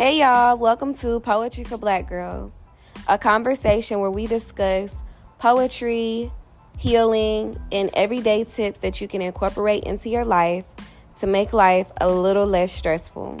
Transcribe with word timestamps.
Hey 0.00 0.20
y'all, 0.20 0.56
welcome 0.56 0.94
to 0.94 1.20
Poetry 1.20 1.62
for 1.64 1.76
Black 1.76 2.08
Girls, 2.08 2.54
a 3.06 3.18
conversation 3.18 4.00
where 4.00 4.10
we 4.10 4.26
discuss 4.26 4.94
poetry, 5.38 6.32
healing, 6.78 7.60
and 7.70 7.90
everyday 7.92 8.44
tips 8.44 8.78
that 8.78 9.02
you 9.02 9.08
can 9.08 9.20
incorporate 9.20 9.84
into 9.84 10.08
your 10.08 10.24
life 10.24 10.64
to 11.16 11.26
make 11.26 11.52
life 11.52 11.86
a 12.00 12.08
little 12.08 12.46
less 12.46 12.72
stressful. 12.72 13.36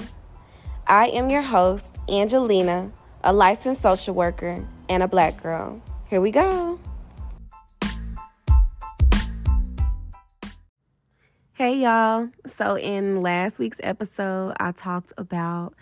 I 0.86 1.06
am 1.06 1.30
your 1.30 1.40
host, 1.40 1.86
Angelina, 2.10 2.92
a 3.24 3.32
licensed 3.32 3.80
social 3.80 4.14
worker 4.14 4.62
and 4.90 5.02
a 5.02 5.08
black 5.08 5.42
girl. 5.42 5.80
Here 6.10 6.20
we 6.20 6.30
go. 6.30 6.78
Hey 11.54 11.78
y'all. 11.78 12.28
So, 12.46 12.76
in 12.76 13.22
last 13.22 13.58
week's 13.58 13.80
episode, 13.82 14.52
I 14.60 14.72
talked 14.72 15.14
about 15.16 15.72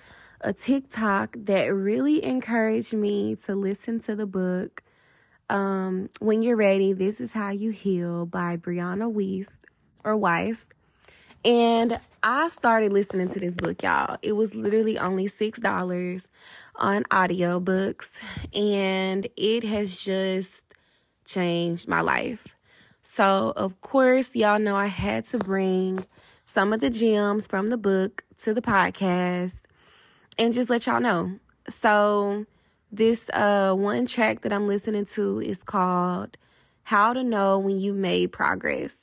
a 0.40 0.52
TikTok 0.52 1.36
that 1.44 1.66
really 1.74 2.24
encouraged 2.24 2.94
me 2.94 3.36
to 3.46 3.54
listen 3.54 4.00
to 4.00 4.14
the 4.14 4.26
book. 4.26 4.82
Um, 5.50 6.10
when 6.20 6.42
you're 6.42 6.56
ready, 6.56 6.92
this 6.92 7.20
is 7.20 7.32
how 7.32 7.50
you 7.50 7.70
heal 7.70 8.26
by 8.26 8.56
Brianna 8.56 9.10
Weiss 9.10 9.48
or 10.04 10.16
Weiss. 10.16 10.68
And 11.44 12.00
I 12.22 12.48
started 12.48 12.92
listening 12.92 13.28
to 13.28 13.40
this 13.40 13.54
book, 13.54 13.82
y'all. 13.82 14.16
It 14.22 14.32
was 14.32 14.54
literally 14.54 14.98
only 14.98 15.26
$6 15.26 16.28
on 16.76 17.02
audiobooks, 17.04 18.20
and 18.54 19.26
it 19.36 19.64
has 19.64 19.96
just 19.96 20.64
changed 21.24 21.88
my 21.88 22.00
life. 22.00 22.56
So, 23.02 23.52
of 23.56 23.80
course, 23.80 24.34
y'all 24.36 24.58
know 24.58 24.76
I 24.76 24.86
had 24.86 25.26
to 25.28 25.38
bring 25.38 26.04
some 26.44 26.72
of 26.72 26.80
the 26.80 26.90
gems 26.90 27.46
from 27.46 27.68
the 27.68 27.78
book 27.78 28.24
to 28.38 28.52
the 28.52 28.62
podcast 28.62 29.60
and 30.38 30.54
just 30.54 30.70
let 30.70 30.86
y'all 30.86 31.00
know. 31.00 31.38
So, 31.68 32.46
this 32.90 33.28
uh 33.30 33.74
one 33.74 34.06
track 34.06 34.40
that 34.42 34.52
I'm 34.52 34.66
listening 34.66 35.04
to 35.06 35.40
is 35.40 35.62
called 35.62 36.38
How 36.84 37.12
to 37.12 37.22
Know 37.22 37.58
When 37.58 37.78
You 37.78 37.92
Made 37.92 38.32
Progress. 38.32 38.96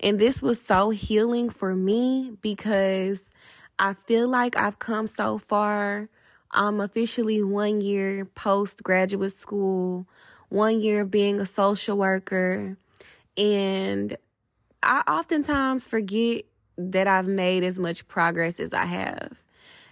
And 0.00 0.18
this 0.18 0.42
was 0.42 0.60
so 0.60 0.90
healing 0.90 1.50
for 1.50 1.74
me 1.74 2.36
because 2.42 3.30
I 3.78 3.94
feel 3.94 4.28
like 4.28 4.56
I've 4.56 4.78
come 4.78 5.06
so 5.06 5.38
far. 5.38 6.08
I'm 6.50 6.80
officially 6.80 7.42
one 7.42 7.80
year 7.80 8.24
post 8.24 8.82
graduate 8.82 9.32
school, 9.32 10.06
one 10.48 10.80
year 10.80 11.04
being 11.04 11.40
a 11.40 11.46
social 11.46 11.96
worker. 11.98 12.76
And 13.36 14.16
I 14.82 15.02
oftentimes 15.08 15.86
forget 15.88 16.44
that 16.76 17.06
I've 17.08 17.26
made 17.26 17.64
as 17.64 17.78
much 17.78 18.06
progress 18.08 18.60
as 18.60 18.72
I 18.72 18.84
have. 18.84 19.42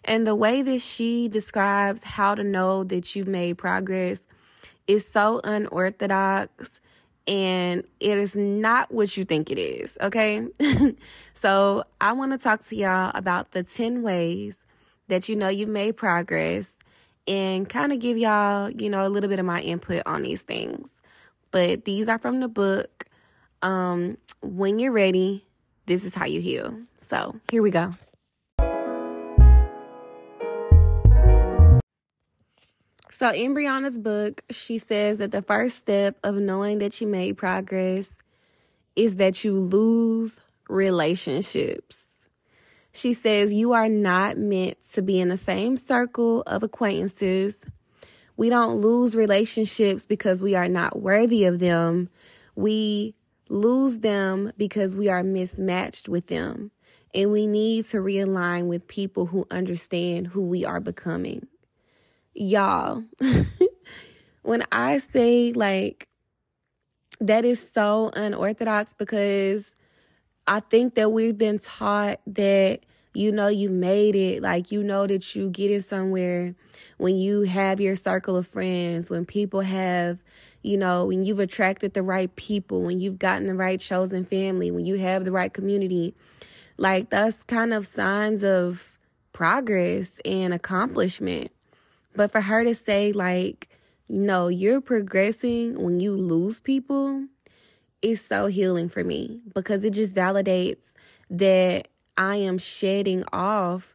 And 0.07 0.27
the 0.27 0.35
way 0.35 0.63
that 0.63 0.81
she 0.81 1.29
describes 1.29 2.05
how 2.05 2.35
to 2.37 2.45
know 2.45 2.85
that 2.85 3.15
you've 3.15 3.27
made 3.29 3.59
progress 3.59 4.21
is 4.87 5.07
so 5.07 5.41
unorthodox 5.43 6.81
and 7.27 7.83
it 7.99 8.19
is 8.19 8.37
not 8.37 8.93
what 8.93 9.17
you 9.17 9.25
think 9.25 9.51
it 9.51 9.59
is, 9.59 9.99
okay? 10.01 10.47
so, 11.35 11.83
I 12.01 12.13
want 12.13 12.33
to 12.33 12.39
talk 12.39 12.65
to 12.69 12.77
y'all 12.77 13.11
about 13.15 13.51
the 13.51 13.65
10 13.65 14.03
ways 14.03 14.59
that 15.09 15.29
you 15.29 15.35
know 15.35 15.49
you've 15.49 15.69
made 15.69 15.97
progress 15.97 16.71
and 17.27 17.69
kind 17.69 17.93
of 17.93 17.99
give 17.99 18.17
y'all, 18.17 18.71
you 18.71 18.89
know, 18.89 19.05
a 19.05 19.11
little 19.11 19.29
bit 19.29 19.41
of 19.41 19.45
my 19.45 19.61
input 19.61 20.03
on 20.07 20.23
these 20.23 20.43
things. 20.43 20.89
But 21.51 21.85
these 21.85 22.07
are 22.07 22.19
from 22.19 22.39
the 22.39 22.49
book. 22.49 23.07
Um, 23.61 24.19
when 24.41 24.79
you're 24.79 24.93
ready, 24.93 25.45
this 25.87 26.05
is 26.05 26.15
how 26.15 26.27
you 26.27 26.41
heal. 26.41 26.79
So, 26.97 27.35
here 27.51 27.63
we 27.63 27.73
go. 27.73 27.95
So, 33.19 33.31
in 33.31 33.55
Brianna's 33.55 33.97
book, 33.97 34.43
she 34.51 34.77
says 34.77 35.17
that 35.19 35.31
the 35.31 35.41
first 35.41 35.79
step 35.79 36.19
of 36.23 36.35
knowing 36.35 36.81
that 36.81 37.01
you 37.01 37.07
made 37.07 37.39
progress 37.39 38.15
is 38.95 39.17
that 39.17 39.43
you 39.43 39.59
lose 39.59 40.39
relationships. 40.69 42.05
She 42.93 43.15
says 43.15 43.55
you 43.55 43.73
are 43.73 43.89
not 43.89 44.37
meant 44.37 44.77
to 44.93 45.01
be 45.01 45.19
in 45.19 45.29
the 45.29 45.39
same 45.39 45.79
circle 45.79 46.43
of 46.43 46.63
acquaintances. 46.63 47.57
We 48.37 48.51
don't 48.51 48.83
lose 48.83 49.15
relationships 49.15 50.05
because 50.05 50.43
we 50.43 50.55
are 50.55 50.69
not 50.69 51.01
worthy 51.01 51.47
of 51.47 51.59
them. 51.59 52.11
We 52.55 53.15
lose 53.49 54.01
them 54.01 54.53
because 54.59 54.95
we 54.95 55.09
are 55.09 55.23
mismatched 55.23 56.07
with 56.07 56.27
them. 56.27 56.71
And 57.15 57.33
we 57.33 57.47
need 57.47 57.87
to 57.87 57.97
realign 57.97 58.67
with 58.67 58.87
people 58.87 59.25
who 59.25 59.47
understand 59.51 60.27
who 60.27 60.43
we 60.43 60.67
are 60.67 60.81
becoming 60.81 61.49
y'all, 62.37 63.05
when 64.43 64.65
I 64.71 64.99
say 64.99 65.53
like 65.53 66.09
that 67.21 67.45
is 67.45 67.71
so 67.75 68.11
unorthodox 68.15 68.93
because 68.93 69.75
I 70.47 70.61
think 70.61 70.95
that 70.95 71.11
we've 71.11 71.37
been 71.37 71.59
taught 71.59 72.21
that 72.27 72.81
you 73.15 73.33
know 73.33 73.49
you 73.49 73.71
made 73.71 74.15
it, 74.15 74.43
like 74.43 74.71
you 74.71 74.83
know 74.83 75.07
that 75.07 75.35
you 75.35 75.49
get 75.51 75.71
in 75.71 75.81
somewhere 75.81 76.55
when 76.99 77.17
you 77.17 77.43
have 77.43 77.81
your 77.81 77.97
circle 77.97 78.37
of 78.37 78.47
friends, 78.47 79.11
when 79.11 79.25
people 79.25 79.61
have, 79.63 80.19
you 80.63 80.77
know, 80.77 81.07
when 81.07 81.25
you've 81.25 81.41
attracted 81.41 81.95
the 81.95 82.03
right 82.03 82.35
people, 82.37 82.83
when 82.83 83.01
you've 83.01 83.19
gotten 83.19 83.47
the 83.47 83.55
right 83.55 83.81
chosen 83.81 84.25
family, 84.25 84.71
when 84.71 84.85
you 84.85 84.99
have 84.99 85.25
the 85.25 85.33
right 85.33 85.53
community. 85.53 86.15
Like 86.77 87.09
that's 87.11 87.43
kind 87.45 87.73
of 87.73 87.87
signs 87.87 88.45
of 88.45 88.99
progress 89.33 90.13
and 90.25 90.53
accomplishment. 90.53 91.51
But 92.17 92.33
for 92.33 92.41
her 92.41 92.65
to 92.65 92.75
say, 92.75 93.13
like, 93.13 93.69
you 94.09 94.21
know, 94.21 94.49
you're 94.49 94.81
progressing 94.81 95.81
when 95.81 96.01
you 96.01 96.15
lose 96.15 96.61
people 96.61 97.27
is 98.03 98.21
so 98.21 98.47
healing 98.47 98.89
for 98.89 99.05
me 99.05 99.41
because 99.55 99.85
it 99.85 99.91
just 99.91 100.15
validates 100.15 100.83
that 101.31 101.89
I 102.17 102.37
am 102.37 102.59
shedding 102.59 103.25
off 103.33 103.95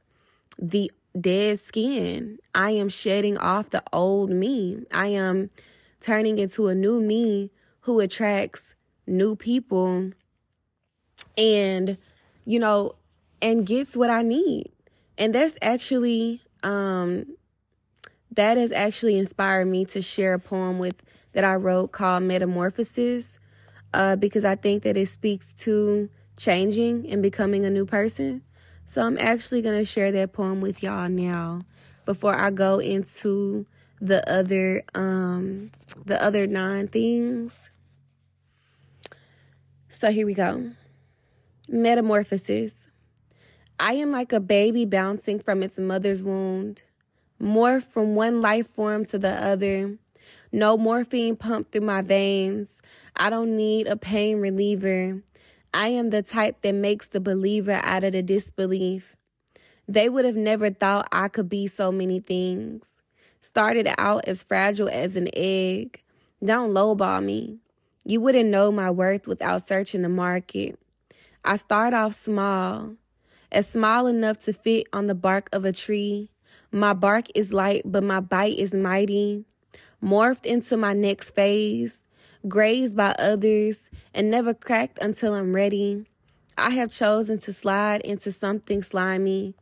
the 0.59 0.91
dead 1.19 1.59
skin. 1.59 2.39
I 2.53 2.71
am 2.71 2.89
shedding 2.89 3.37
off 3.37 3.69
the 3.69 3.83
old 3.91 4.29
me. 4.29 4.85
I 4.91 5.07
am 5.07 5.49
turning 5.99 6.37
into 6.37 6.67
a 6.67 6.75
new 6.75 6.99
me 6.99 7.51
who 7.81 7.99
attracts 7.99 8.75
new 9.07 9.35
people 9.35 10.11
and, 11.37 11.97
you 12.45 12.59
know, 12.59 12.95
and 13.41 13.65
gets 13.65 13.95
what 13.95 14.09
I 14.09 14.21
need. 14.21 14.71
And 15.17 15.33
that's 15.33 15.57
actually 15.61 16.41
um 16.63 17.25
that 18.31 18.57
has 18.57 18.71
actually 18.71 19.17
inspired 19.17 19.65
me 19.65 19.85
to 19.85 20.01
share 20.01 20.33
a 20.33 20.39
poem 20.39 20.79
with 20.79 21.01
that 21.33 21.43
I 21.43 21.55
wrote 21.55 21.91
called 21.91 22.23
Metamorphosis, 22.23 23.39
uh, 23.93 24.15
because 24.15 24.45
I 24.45 24.55
think 24.55 24.83
that 24.83 24.97
it 24.97 25.07
speaks 25.07 25.53
to 25.59 26.09
changing 26.37 27.09
and 27.09 27.21
becoming 27.21 27.65
a 27.65 27.69
new 27.69 27.85
person. 27.85 28.41
So 28.85 29.05
I'm 29.05 29.17
actually 29.17 29.61
gonna 29.61 29.85
share 29.85 30.11
that 30.11 30.33
poem 30.33 30.59
with 30.59 30.83
y'all 30.83 31.09
now 31.09 31.61
before 32.05 32.35
I 32.35 32.49
go 32.51 32.79
into 32.79 33.65
the 34.01 34.27
other 34.29 34.83
um 34.95 35.71
the 36.05 36.21
other 36.21 36.47
nine 36.47 36.87
things. 36.87 37.69
So 39.89 40.11
here 40.11 40.25
we 40.25 40.33
go. 40.33 40.71
Metamorphosis. 41.69 42.73
I 43.79 43.93
am 43.93 44.11
like 44.11 44.33
a 44.33 44.39
baby 44.39 44.85
bouncing 44.85 45.39
from 45.39 45.63
its 45.63 45.77
mother's 45.77 46.23
wound 46.23 46.81
morph 47.41 47.83
from 47.83 48.15
one 48.15 48.41
life 48.41 48.67
form 48.67 49.05
to 49.05 49.17
the 49.17 49.31
other. 49.31 49.97
No 50.51 50.77
morphine 50.77 51.35
pumped 51.35 51.71
through 51.71 51.81
my 51.81 52.01
veins. 52.01 52.75
I 53.15 53.29
don't 53.29 53.55
need 53.55 53.87
a 53.87 53.95
pain 53.95 54.37
reliever. 54.37 55.21
I 55.73 55.87
am 55.89 56.09
the 56.09 56.21
type 56.21 56.61
that 56.61 56.73
makes 56.73 57.07
the 57.07 57.19
believer 57.19 57.79
out 57.83 58.03
of 58.03 58.13
the 58.13 58.21
disbelief. 58.21 59.15
They 59.87 60.09
would 60.09 60.25
have 60.25 60.35
never 60.35 60.69
thought 60.69 61.07
I 61.11 61.27
could 61.27 61.49
be 61.49 61.67
so 61.67 61.91
many 61.91 62.19
things. 62.19 62.85
Started 63.39 63.89
out 63.97 64.25
as 64.27 64.43
fragile 64.43 64.89
as 64.89 65.15
an 65.15 65.29
egg. 65.33 66.01
Don't 66.43 66.71
lowball 66.71 67.23
me. 67.23 67.59
You 68.03 68.19
wouldn't 68.21 68.49
know 68.49 68.71
my 68.71 68.91
worth 68.91 69.27
without 69.27 69.67
searching 69.67 70.01
the 70.01 70.09
market. 70.09 70.77
I 71.43 71.55
start 71.55 71.93
off 71.93 72.13
small, 72.13 72.95
as 73.51 73.67
small 73.67 74.07
enough 74.07 74.39
to 74.39 74.53
fit 74.53 74.87
on 74.93 75.07
the 75.07 75.15
bark 75.15 75.49
of 75.51 75.65
a 75.65 75.71
tree. 75.71 76.29
My 76.73 76.93
bark 76.93 77.25
is 77.35 77.51
light, 77.51 77.81
but 77.83 78.01
my 78.01 78.21
bite 78.21 78.57
is 78.57 78.73
mighty. 78.73 79.43
Morphed 80.01 80.45
into 80.45 80.77
my 80.77 80.93
next 80.93 81.31
phase, 81.31 81.99
grazed 82.47 82.95
by 82.95 83.13
others, 83.19 83.89
and 84.13 84.31
never 84.31 84.53
cracked 84.53 84.97
until 85.01 85.33
I'm 85.33 85.53
ready. 85.53 86.05
I 86.57 86.69
have 86.69 86.89
chosen 86.89 87.39
to 87.39 87.51
slide 87.51 88.01
into 88.01 88.31
something 88.31 88.83
slimy, 88.83 89.53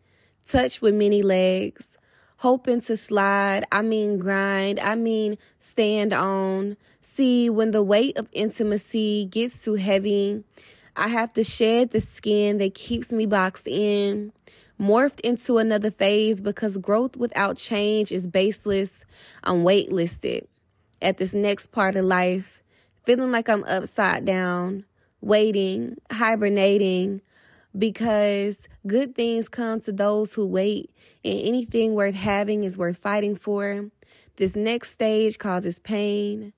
touched 0.45 0.83
with 0.83 0.93
many 0.93 1.23
legs, 1.23 1.97
hoping 2.37 2.81
to 2.81 2.95
slide. 2.95 3.65
I 3.71 3.81
mean, 3.81 4.19
grind. 4.19 4.79
I 4.79 4.93
mean, 4.93 5.39
stand 5.59 6.13
on. 6.13 6.77
See, 7.01 7.49
when 7.49 7.71
the 7.71 7.81
weight 7.81 8.17
of 8.17 8.29
intimacy 8.33 9.25
gets 9.25 9.63
too 9.63 9.75
heavy, 9.75 10.43
I 10.95 11.07
have 11.07 11.33
to 11.33 11.43
shed 11.43 11.89
the 11.89 12.01
skin 12.01 12.59
that 12.59 12.75
keeps 12.75 13.11
me 13.11 13.25
boxed 13.25 13.67
in 13.67 14.31
morphed 14.79 15.19
into 15.21 15.57
another 15.57 15.91
phase 15.91 16.39
because 16.41 16.77
growth 16.77 17.15
without 17.15 17.57
change 17.57 18.11
is 18.11 18.27
baseless. 18.27 18.91
I'm 19.43 19.63
waitlisted 19.63 20.47
at 21.01 21.17
this 21.17 21.33
next 21.33 21.71
part 21.71 21.95
of 21.95 22.05
life, 22.05 22.63
feeling 23.05 23.31
like 23.31 23.49
I'm 23.49 23.63
upside 23.65 24.25
down, 24.25 24.85
waiting, 25.21 25.97
hibernating, 26.11 27.21
because 27.77 28.59
good 28.87 29.15
things 29.15 29.49
come 29.49 29.79
to 29.81 29.91
those 29.91 30.33
who 30.33 30.45
wait, 30.45 30.91
and 31.23 31.39
anything 31.39 31.93
worth 31.93 32.15
having 32.15 32.63
is 32.63 32.77
worth 32.77 32.97
fighting 32.97 33.35
for. 33.35 33.89
This 34.37 34.55
next 34.55 34.91
stage 34.91 35.37
causes 35.37 35.79
pain, 35.79 36.53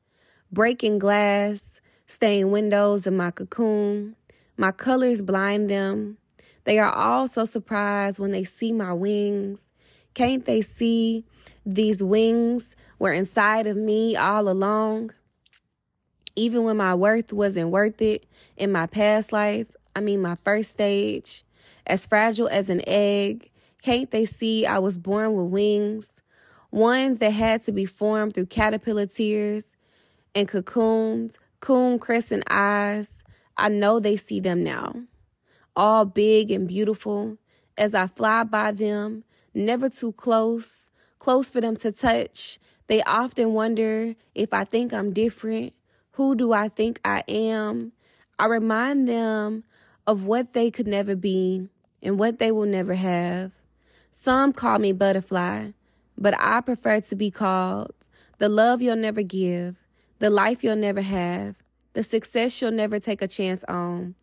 breaking 0.51 0.99
glass, 0.99 1.61
staying 2.05 2.51
windows 2.51 3.07
in 3.07 3.17
my 3.17 3.31
cocoon. 3.31 4.15
My 4.57 4.71
colors 4.71 5.21
blind 5.21 5.69
them. 5.69 6.17
They 6.63 6.77
are 6.79 6.91
all 6.91 7.27
so 7.27 7.45
surprised 7.45 8.19
when 8.19 8.31
they 8.31 8.43
see 8.43 8.71
my 8.71 8.93
wings. 8.93 9.61
Can't 10.13 10.45
they 10.45 10.61
see 10.61 11.25
these 11.65 12.03
wings 12.03 12.75
were 12.99 13.13
inside 13.13 13.65
of 13.65 13.77
me 13.77 14.15
all 14.15 14.47
along? 14.47 15.11
Even 16.35 16.63
when 16.63 16.77
my 16.77 16.93
worth 16.93 17.33
wasn't 17.33 17.69
worth 17.69 18.01
it 18.01 18.25
in 18.57 18.71
my 18.71 18.85
past 18.85 19.31
life, 19.31 19.67
I 19.95 20.01
mean, 20.01 20.21
my 20.21 20.35
first 20.35 20.71
stage, 20.71 21.43
as 21.85 22.05
fragile 22.05 22.47
as 22.47 22.69
an 22.69 22.81
egg, 22.87 23.49
can't 23.81 24.11
they 24.11 24.25
see 24.25 24.65
I 24.65 24.79
was 24.79 24.97
born 24.97 25.33
with 25.33 25.47
wings? 25.47 26.07
Ones 26.69 27.17
that 27.17 27.31
had 27.31 27.65
to 27.65 27.71
be 27.71 27.85
formed 27.85 28.33
through 28.33 28.45
caterpillar 28.45 29.07
tears 29.07 29.65
and 30.33 30.47
cocoons, 30.47 31.37
coon 31.59 31.99
crescent 31.99 32.43
eyes. 32.49 33.11
I 33.57 33.67
know 33.67 33.99
they 33.99 34.15
see 34.15 34.39
them 34.39 34.63
now 34.63 34.95
all 35.75 36.05
big 36.05 36.51
and 36.51 36.67
beautiful, 36.67 37.37
as 37.77 37.93
I 37.93 38.07
fly 38.07 38.43
by 38.43 38.71
them, 38.71 39.23
never 39.53 39.89
too 39.89 40.13
close, 40.13 40.89
close 41.19 41.49
for 41.49 41.61
them 41.61 41.75
to 41.77 41.91
touch. 41.91 42.59
They 42.87 43.01
often 43.03 43.53
wonder 43.53 44.15
if 44.35 44.53
I 44.53 44.63
think 44.63 44.93
I'm 44.93 45.13
different. 45.13 45.73
Who 46.11 46.35
do 46.35 46.51
I 46.53 46.67
think 46.67 46.99
I 47.05 47.23
am? 47.27 47.93
I 48.37 48.47
remind 48.47 49.07
them 49.07 49.63
of 50.05 50.25
what 50.25 50.53
they 50.53 50.71
could 50.71 50.87
never 50.87 51.15
be 51.15 51.69
and 52.03 52.19
what 52.19 52.39
they 52.39 52.51
will 52.51 52.65
never 52.65 52.95
have. 52.95 53.51
Some 54.11 54.53
call 54.53 54.79
me 54.79 54.91
butterfly, 54.91 55.69
but 56.17 56.33
I 56.39 56.61
prefer 56.61 57.01
to 57.01 57.15
be 57.15 57.31
called 57.31 57.93
the 58.39 58.49
love 58.49 58.81
you'll 58.81 58.95
never 58.95 59.21
give, 59.21 59.75
the 60.19 60.29
life 60.31 60.63
you'll 60.63 60.75
never 60.75 61.01
have, 61.01 61.55
the 61.93 62.03
success 62.03 62.59
you'll 62.61 62.71
never 62.71 62.99
take 62.99 63.21
a 63.21 63.27
chance 63.27 63.63
on, 63.65 64.15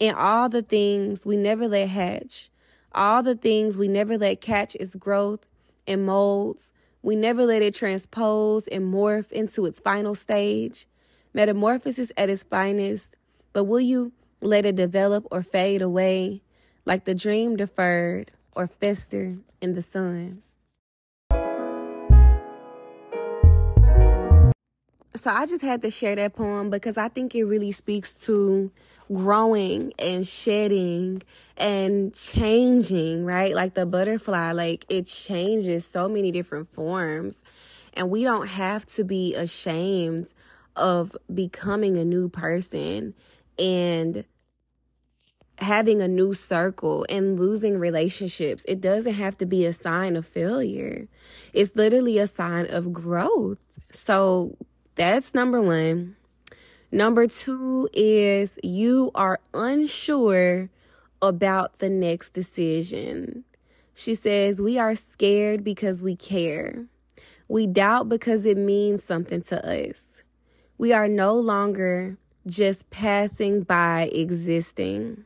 and 0.00 0.16
all 0.16 0.48
the 0.48 0.62
things 0.62 1.26
we 1.26 1.36
never 1.36 1.68
let 1.68 1.88
hatch, 1.88 2.50
all 2.92 3.22
the 3.22 3.34
things 3.34 3.76
we 3.76 3.88
never 3.88 4.16
let 4.16 4.40
catch 4.40 4.74
its 4.76 4.94
growth 4.94 5.46
and 5.86 6.06
molds, 6.06 6.72
we 7.02 7.16
never 7.16 7.44
let 7.44 7.62
it 7.62 7.74
transpose 7.74 8.66
and 8.68 8.92
morph 8.92 9.30
into 9.32 9.66
its 9.66 9.80
final 9.80 10.14
stage. 10.14 10.86
Metamorphosis 11.32 12.10
at 12.16 12.28
its 12.28 12.42
finest, 12.42 13.16
but 13.52 13.64
will 13.64 13.80
you 13.80 14.12
let 14.40 14.64
it 14.64 14.76
develop 14.76 15.26
or 15.30 15.42
fade 15.42 15.82
away 15.82 16.42
like 16.84 17.04
the 17.04 17.14
dream 17.14 17.56
deferred 17.56 18.32
or 18.52 18.66
fester 18.66 19.36
in 19.60 19.74
the 19.74 19.82
sun? 19.82 20.42
So 25.20 25.30
I 25.30 25.44
just 25.44 25.60
had 25.60 25.82
to 25.82 25.90
share 25.90 26.16
that 26.16 26.34
poem 26.34 26.70
because 26.70 26.96
I 26.96 27.08
think 27.08 27.34
it 27.34 27.44
really 27.44 27.72
speaks 27.72 28.14
to 28.24 28.72
growing 29.12 29.92
and 29.98 30.26
shedding 30.26 31.22
and 31.58 32.14
changing, 32.14 33.26
right? 33.26 33.54
Like 33.54 33.74
the 33.74 33.84
butterfly, 33.84 34.52
like 34.52 34.86
it 34.88 35.06
changes 35.06 35.84
so 35.84 36.08
many 36.08 36.32
different 36.32 36.68
forms. 36.68 37.42
And 37.92 38.08
we 38.08 38.24
don't 38.24 38.46
have 38.46 38.86
to 38.94 39.04
be 39.04 39.34
ashamed 39.34 40.32
of 40.74 41.14
becoming 41.32 41.98
a 41.98 42.04
new 42.04 42.30
person 42.30 43.12
and 43.58 44.24
having 45.58 46.00
a 46.00 46.08
new 46.08 46.32
circle 46.32 47.04
and 47.10 47.38
losing 47.38 47.78
relationships. 47.78 48.64
It 48.66 48.80
doesn't 48.80 49.12
have 49.12 49.36
to 49.36 49.44
be 49.44 49.66
a 49.66 49.74
sign 49.74 50.16
of 50.16 50.24
failure. 50.24 51.08
It's 51.52 51.76
literally 51.76 52.16
a 52.16 52.26
sign 52.26 52.68
of 52.70 52.94
growth. 52.94 53.58
So 53.92 54.56
that's 55.00 55.32
number 55.32 55.62
one. 55.62 56.14
Number 56.92 57.26
two 57.26 57.88
is 57.94 58.58
you 58.62 59.10
are 59.14 59.40
unsure 59.54 60.68
about 61.22 61.78
the 61.78 61.88
next 61.88 62.34
decision. 62.34 63.44
She 63.94 64.14
says, 64.14 64.60
We 64.60 64.78
are 64.78 64.94
scared 64.94 65.64
because 65.64 66.02
we 66.02 66.16
care. 66.16 66.84
We 67.48 67.66
doubt 67.66 68.10
because 68.10 68.44
it 68.44 68.58
means 68.58 69.02
something 69.02 69.40
to 69.44 69.66
us. 69.66 70.04
We 70.76 70.92
are 70.92 71.08
no 71.08 71.34
longer 71.34 72.18
just 72.46 72.90
passing 72.90 73.62
by 73.62 74.10
existing. 74.12 75.24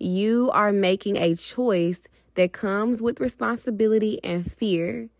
You 0.00 0.50
are 0.52 0.72
making 0.72 1.16
a 1.16 1.36
choice 1.36 2.00
that 2.34 2.52
comes 2.52 3.00
with 3.00 3.20
responsibility 3.20 4.18
and 4.24 4.52
fear. 4.52 5.10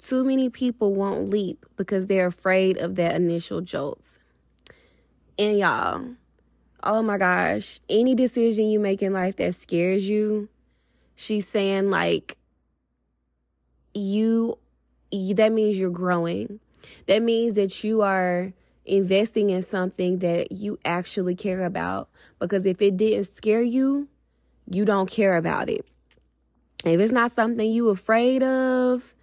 Too 0.00 0.24
many 0.24 0.48
people 0.48 0.94
won't 0.94 1.28
leap 1.28 1.66
because 1.76 2.06
they're 2.06 2.28
afraid 2.28 2.78
of 2.78 2.96
that 2.96 3.16
initial 3.16 3.60
jolt. 3.60 4.18
And 5.38 5.58
y'all, 5.58 6.06
oh 6.82 7.02
my 7.02 7.18
gosh, 7.18 7.80
any 7.88 8.14
decision 8.14 8.70
you 8.70 8.80
make 8.80 9.02
in 9.02 9.12
life 9.12 9.36
that 9.36 9.54
scares 9.54 10.08
you, 10.08 10.48
she's 11.14 11.46
saying 11.46 11.90
like 11.90 12.38
you, 13.94 14.58
that 15.12 15.52
means 15.52 15.78
you're 15.78 15.90
growing. 15.90 16.60
That 17.06 17.22
means 17.22 17.54
that 17.54 17.84
you 17.84 18.02
are 18.02 18.52
investing 18.86 19.50
in 19.50 19.62
something 19.62 20.20
that 20.20 20.52
you 20.52 20.78
actually 20.84 21.34
care 21.34 21.64
about. 21.64 22.08
Because 22.38 22.64
if 22.64 22.80
it 22.80 22.96
didn't 22.96 23.24
scare 23.24 23.62
you, 23.62 24.08
you 24.70 24.84
don't 24.84 25.10
care 25.10 25.36
about 25.36 25.68
it. 25.68 25.84
If 26.84 27.00
it's 27.00 27.12
not 27.12 27.32
something 27.32 27.70
you 27.70 27.90
afraid 27.90 28.42
of, 28.42 29.14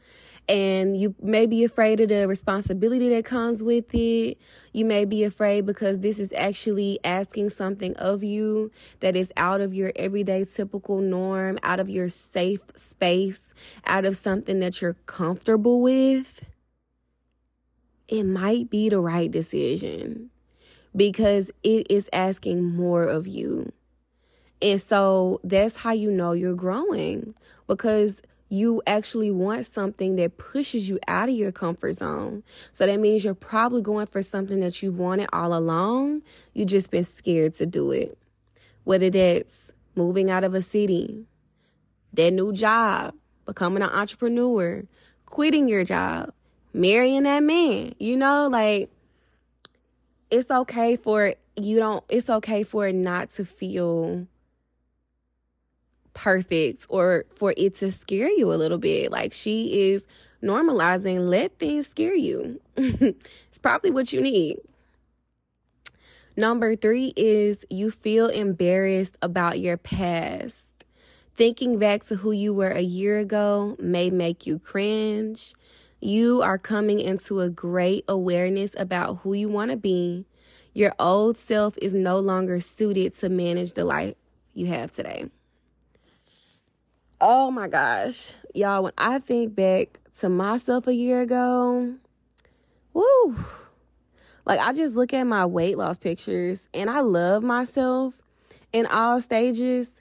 and 0.49 0.95
you 0.95 1.13
may 1.21 1.45
be 1.45 1.63
afraid 1.63 1.99
of 1.99 2.09
the 2.09 2.27
responsibility 2.27 3.09
that 3.09 3.25
comes 3.25 3.61
with 3.61 3.93
it. 3.93 4.37
You 4.71 4.85
may 4.85 5.03
be 5.03 5.23
afraid 5.23 5.65
because 5.65 5.99
this 5.99 6.19
is 6.19 6.31
actually 6.33 6.99
asking 7.03 7.49
something 7.49 7.95
of 7.97 8.23
you 8.23 8.71
that 9.01 9.15
is 9.15 9.31
out 9.35 9.59
of 9.59 9.73
your 9.73 9.91
everyday 9.95 10.45
typical 10.45 11.01
norm, 11.01 11.59
out 11.63 11.79
of 11.79 11.89
your 11.89 12.07
safe 12.07 12.61
space, 12.75 13.53
out 13.85 14.05
of 14.05 14.15
something 14.15 14.59
that 14.59 14.81
you're 14.81 14.95
comfortable 15.05 15.81
with. 15.81 16.43
It 18.07 18.23
might 18.23 18.69
be 18.69 18.87
the 18.87 19.01
right 19.01 19.29
decision 19.29 20.29
because 20.95 21.51
it 21.63 21.87
is 21.89 22.09
asking 22.13 22.63
more 22.63 23.03
of 23.03 23.27
you. 23.27 23.73
And 24.61 24.81
so 24.81 25.41
that's 25.43 25.75
how 25.75 25.91
you 25.91 26.09
know 26.09 26.31
you're 26.31 26.55
growing 26.55 27.35
because 27.67 28.21
you 28.49 28.81
actually 28.87 29.31
want 29.31 29.65
something 29.65 30.15
that 30.15 30.37
pushes 30.37 30.87
you 30.87 30.99
out 31.07 31.29
of 31.29 31.35
your 31.35 31.51
comfort 31.51 31.93
zone. 31.93 32.43
So 32.71 32.85
that 32.85 32.99
means 32.99 33.23
you're 33.23 33.33
probably 33.33 33.81
going 33.81 34.07
for 34.07 34.21
something 34.21 34.59
that 34.61 34.81
you've 34.81 34.99
wanted 34.99 35.29
all 35.33 35.53
along. 35.53 36.21
You 36.53 36.65
just 36.65 36.89
been 36.89 37.03
scared 37.03 37.53
to 37.55 37.65
do 37.65 37.91
it. 37.91 38.17
Whether 38.85 39.09
that's 39.09 39.73
moving 39.95 40.31
out 40.31 40.43
of 40.43 40.53
a 40.53 40.61
city, 40.61 41.25
that 42.13 42.31
new 42.31 42.53
job, 42.53 43.13
becoming 43.45 43.83
an 43.83 43.89
entrepreneur, 43.89 44.83
quitting 45.25 45.67
your 45.67 45.83
job, 45.83 46.31
marrying 46.73 47.23
that 47.23 47.43
man. 47.43 47.95
You 47.99 48.15
know, 48.15 48.47
like 48.47 48.89
it's 50.31 50.49
okay 50.49 50.95
for 50.95 51.33
you 51.55 51.79
don't 51.79 52.03
it's 52.09 52.29
okay 52.29 52.63
for 52.63 52.87
it 52.87 52.95
not 52.95 53.31
to 53.31 53.45
feel 53.45 54.27
perfect 56.17 56.87
or 56.89 57.25
for 57.35 57.53
it 57.55 57.75
to 57.75 57.91
scare 57.91 58.29
you 58.29 58.51
a 58.51 58.55
little 58.55 58.79
bit. 58.79 59.11
Like 59.11 59.33
she 59.33 59.91
is 59.91 60.03
normalizing, 60.43 61.29
let 61.29 61.59
things 61.59 61.87
scare 61.87 62.15
you. 62.15 62.59
it's 62.75 63.59
probably 63.61 63.91
what 63.91 64.11
you 64.11 64.21
need. 64.21 64.57
Number 66.35 66.75
three 66.75 67.13
is 67.15 67.65
you 67.69 67.91
feel 67.91 68.27
embarrassed 68.27 69.15
about 69.21 69.59
your 69.59 69.77
past. 69.77 70.65
Thinking 71.35 71.77
back 71.77 72.03
to 72.05 72.15
who 72.15 72.31
you 72.31 72.51
were 72.51 72.71
a 72.71 72.81
year 72.81 73.19
ago 73.19 73.75
may 73.79 74.09
make 74.09 74.47
you 74.47 74.57
cringe. 74.57 75.53
You 76.01 76.41
are 76.41 76.57
coming 76.57 76.99
into 76.99 77.41
a 77.41 77.49
great 77.49 78.05
awareness 78.07 78.71
about 78.75 79.19
who 79.19 79.33
you 79.33 79.49
want 79.49 79.69
to 79.69 79.77
be. 79.77 80.25
Your 80.73 80.93
old 80.97 81.37
self 81.37 81.77
is 81.79 81.93
no 81.93 82.17
longer 82.17 82.59
suited 82.59 83.15
to 83.19 83.29
manage 83.29 83.73
the 83.73 83.85
life 83.85 84.15
you 84.55 84.65
have 84.67 84.91
today. 84.91 85.29
Oh 87.19 87.49
my 87.49 87.67
gosh. 87.67 88.33
Y'all, 88.53 88.83
when 88.83 88.93
I 88.95 89.17
think 89.17 89.55
back 89.55 89.99
to 90.19 90.29
myself 90.29 90.85
a 90.85 90.93
year 90.93 91.21
ago, 91.21 91.95
woo. 92.93 93.35
Like 94.45 94.59
I 94.59 94.71
just 94.71 94.95
look 94.95 95.13
at 95.13 95.23
my 95.23 95.45
weight 95.45 95.79
loss 95.79 95.97
pictures 95.97 96.69
and 96.75 96.91
I 96.91 96.99
love 96.99 97.41
myself 97.41 98.21
in 98.71 98.85
all 98.85 99.19
stages, 99.19 99.91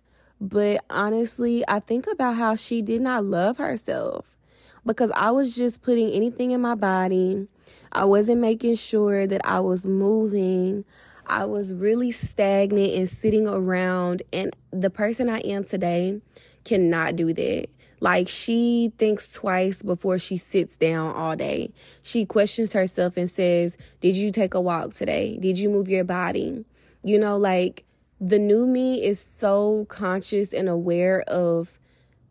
But 0.41 0.85
honestly, 0.91 1.65
I 1.67 1.81
think 1.81 2.07
about 2.07 2.37
how 2.37 2.55
she 2.55 2.83
did 2.83 3.01
not 3.01 3.25
love 3.25 3.57
herself 3.57 4.37
because 4.85 5.11
I 5.15 5.31
was 5.31 5.57
just 5.57 5.81
putting 5.81 6.11
anything 6.11 6.51
in 6.51 6.61
my 6.61 6.75
body. 6.75 7.49
I 7.93 8.05
wasn't 8.05 8.43
making 8.43 8.75
sure 8.75 9.27
that 9.27 9.41
I 9.43 9.61
was 9.61 9.87
moving. 9.87 10.85
I 11.27 11.47
was 11.47 11.73
really 11.73 12.13
stagnant 12.13 12.93
and 12.93 13.09
sitting 13.09 13.49
around. 13.49 14.23
And 14.35 14.55
the 14.71 14.91
person 14.91 15.31
I 15.31 15.39
am 15.39 15.65
today 15.65 16.21
cannot 16.67 17.17
do 17.17 17.33
that. 17.33 17.69
Like 18.01 18.29
she 18.29 18.93
thinks 18.99 19.33
twice 19.33 19.81
before 19.81 20.19
she 20.19 20.37
sits 20.37 20.77
down 20.77 21.15
all 21.15 21.35
day. 21.35 21.73
She 22.03 22.27
questions 22.27 22.75
herself 22.75 23.17
and 23.17 23.31
says, 23.31 23.79
Did 24.01 24.17
you 24.17 24.31
take 24.31 24.53
a 24.53 24.61
walk 24.61 24.95
today? 24.95 25.39
Did 25.41 25.59
you 25.59 25.71
move 25.71 25.89
your 25.89 26.05
body? 26.05 26.65
You 27.03 27.19
know, 27.19 27.39
like 27.39 27.85
the 28.21 28.39
new 28.39 28.67
me 28.67 29.03
is 29.03 29.19
so 29.19 29.87
conscious 29.89 30.53
and 30.53 30.69
aware 30.69 31.23
of, 31.23 31.79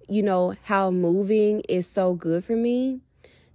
you 0.07 0.21
know, 0.21 0.55
how 0.63 0.91
moving 0.91 1.61
is 1.67 1.87
so 1.87 2.13
good 2.13 2.45
for 2.45 2.55
me 2.55 2.99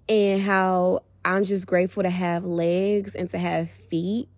and 0.08 0.42
how 0.42 1.04
I'm 1.24 1.44
just 1.44 1.66
grateful 1.66 2.02
to 2.02 2.10
have 2.10 2.44
legs 2.44 3.14
and 3.14 3.30
to 3.30 3.38
have 3.38 3.70
feet 3.70 4.28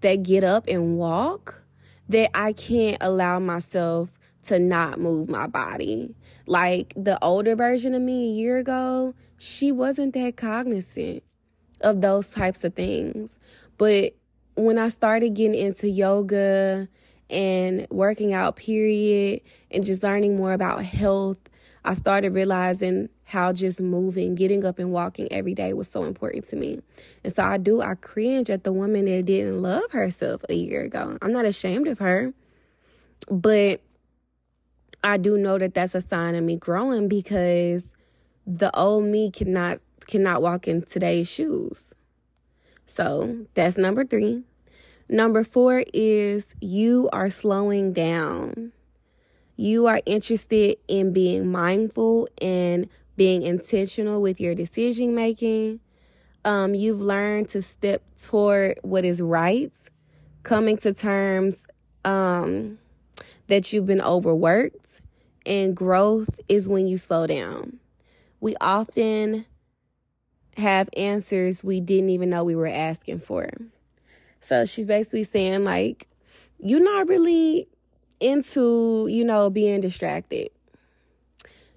that 0.00 0.22
get 0.22 0.42
up 0.42 0.66
and 0.66 0.96
walk 0.96 1.62
that 2.08 2.30
I 2.34 2.52
can't 2.52 2.98
allow 3.00 3.38
myself 3.38 4.18
to 4.44 4.58
not 4.58 4.98
move 4.98 5.28
my 5.28 5.46
body. 5.46 6.14
Like 6.46 6.92
the 6.96 7.22
older 7.22 7.56
version 7.56 7.94
of 7.94 8.02
me 8.02 8.30
a 8.30 8.32
year 8.32 8.58
ago, 8.58 9.14
she 9.38 9.72
wasn't 9.72 10.14
that 10.14 10.36
cognizant 10.36 11.22
of 11.80 12.00
those 12.00 12.32
types 12.32 12.64
of 12.64 12.74
things. 12.74 13.38
But 13.78 14.14
when 14.54 14.78
I 14.78 14.88
started 14.88 15.34
getting 15.34 15.58
into 15.58 15.88
yoga 15.88 16.88
and 17.30 17.86
working 17.90 18.32
out, 18.32 18.56
period, 18.56 19.40
and 19.70 19.84
just 19.84 20.02
learning 20.02 20.36
more 20.36 20.52
about 20.52 20.84
health, 20.84 21.38
I 21.84 21.94
started 21.94 22.32
realizing 22.32 23.08
how 23.24 23.52
just 23.52 23.80
moving, 23.80 24.34
getting 24.34 24.64
up 24.64 24.78
and 24.78 24.92
walking 24.92 25.30
every 25.30 25.54
day 25.54 25.72
was 25.72 25.88
so 25.88 26.04
important 26.04 26.46
to 26.48 26.56
me. 26.56 26.80
And 27.22 27.34
so 27.34 27.42
I 27.42 27.58
do, 27.58 27.82
I 27.82 27.94
cringe 27.94 28.48
at 28.50 28.64
the 28.64 28.72
woman 28.72 29.06
that 29.06 29.26
didn't 29.26 29.60
love 29.60 29.90
herself 29.90 30.44
a 30.48 30.54
year 30.54 30.82
ago. 30.82 31.18
I'm 31.20 31.32
not 31.32 31.44
ashamed 31.44 31.88
of 31.88 31.98
her, 31.98 32.32
but 33.30 33.80
I 35.04 35.18
do 35.18 35.36
know 35.36 35.58
that 35.58 35.74
that's 35.74 35.94
a 35.94 36.00
sign 36.00 36.34
of 36.34 36.42
me 36.42 36.56
growing 36.56 37.08
because 37.08 37.84
the 38.46 38.74
old 38.74 39.04
me 39.04 39.30
cannot 39.30 39.78
cannot 40.06 40.40
walk 40.40 40.66
in 40.66 40.82
today's 40.82 41.30
shoes. 41.30 41.94
So 42.86 43.46
that's 43.52 43.76
number 43.76 44.04
three. 44.04 44.42
Number 45.08 45.44
four 45.44 45.84
is 45.92 46.46
you 46.60 47.10
are 47.12 47.28
slowing 47.28 47.92
down. 47.92 48.72
You 49.56 49.86
are 49.86 50.00
interested 50.06 50.78
in 50.88 51.12
being 51.12 51.52
mindful 51.52 52.28
and 52.40 52.88
being 53.16 53.42
intentional 53.42 54.22
with 54.22 54.40
your 54.40 54.54
decision 54.54 55.14
making. 55.14 55.80
Um, 56.46 56.74
you've 56.74 57.00
learned 57.00 57.50
to 57.50 57.62
step 57.62 58.02
toward 58.22 58.78
what 58.82 59.04
is 59.04 59.20
right, 59.20 59.72
coming 60.42 60.76
to 60.78 60.92
terms 60.92 61.66
um, 62.04 62.78
that 63.46 63.72
you've 63.72 63.86
been 63.86 64.00
overworked, 64.00 65.00
and 65.46 65.76
growth 65.76 66.40
is 66.48 66.68
when 66.68 66.86
you 66.86 66.98
slow 66.98 67.26
down. 67.26 67.78
We 68.40 68.54
often 68.60 69.46
have 70.56 70.88
answers 70.96 71.64
we 71.64 71.80
didn't 71.80 72.10
even 72.10 72.30
know 72.30 72.44
we 72.44 72.54
were 72.56 72.66
asking 72.66 73.20
for. 73.20 73.50
So 74.40 74.64
she's 74.66 74.86
basically 74.86 75.24
saying, 75.24 75.64
like, 75.64 76.06
you're 76.58 76.82
not 76.82 77.08
really 77.08 77.68
into, 78.20 79.06
you 79.10 79.24
know, 79.24 79.50
being 79.50 79.80
distracted. 79.80 80.50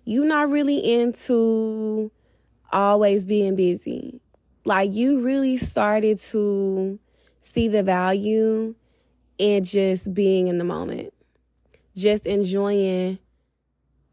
You're 0.05 0.25
not 0.25 0.49
really 0.49 0.93
into 0.93 2.11
always 2.71 3.25
being 3.25 3.55
busy. 3.55 4.21
Like, 4.63 4.93
you 4.93 5.21
really 5.21 5.57
started 5.57 6.19
to 6.19 6.99
see 7.39 7.67
the 7.67 7.83
value 7.83 8.75
in 9.37 9.63
just 9.63 10.13
being 10.13 10.47
in 10.47 10.57
the 10.57 10.63
moment, 10.63 11.13
just 11.97 12.25
enjoying 12.25 13.17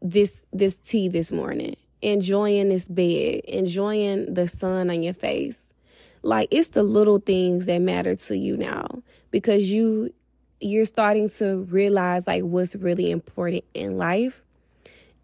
this 0.01 0.35
this 0.51 0.75
tea 0.75 1.07
this 1.07 1.31
morning, 1.31 1.75
enjoying 2.01 2.69
this 2.69 2.85
bed, 2.85 3.41
enjoying 3.47 4.33
the 4.33 4.47
sun 4.47 4.89
on 4.89 5.03
your 5.03 5.13
face. 5.13 5.61
Like 6.23 6.47
it's 6.51 6.69
the 6.69 6.83
little 6.83 7.19
things 7.19 7.67
that 7.67 7.79
matter 7.79 8.15
to 8.15 8.37
you 8.37 8.57
now 8.57 9.03
because 9.29 9.71
you 9.71 10.11
you're 10.59 10.85
starting 10.87 11.29
to 11.29 11.57
realize 11.69 12.25
like 12.25 12.43
what's 12.43 12.75
really 12.75 13.11
important 13.11 13.63
in 13.75 13.97
life. 13.97 14.41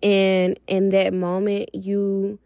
And 0.03 0.59
in 0.67 0.89
that 0.89 1.13
moment 1.13 1.73
you 1.73 2.39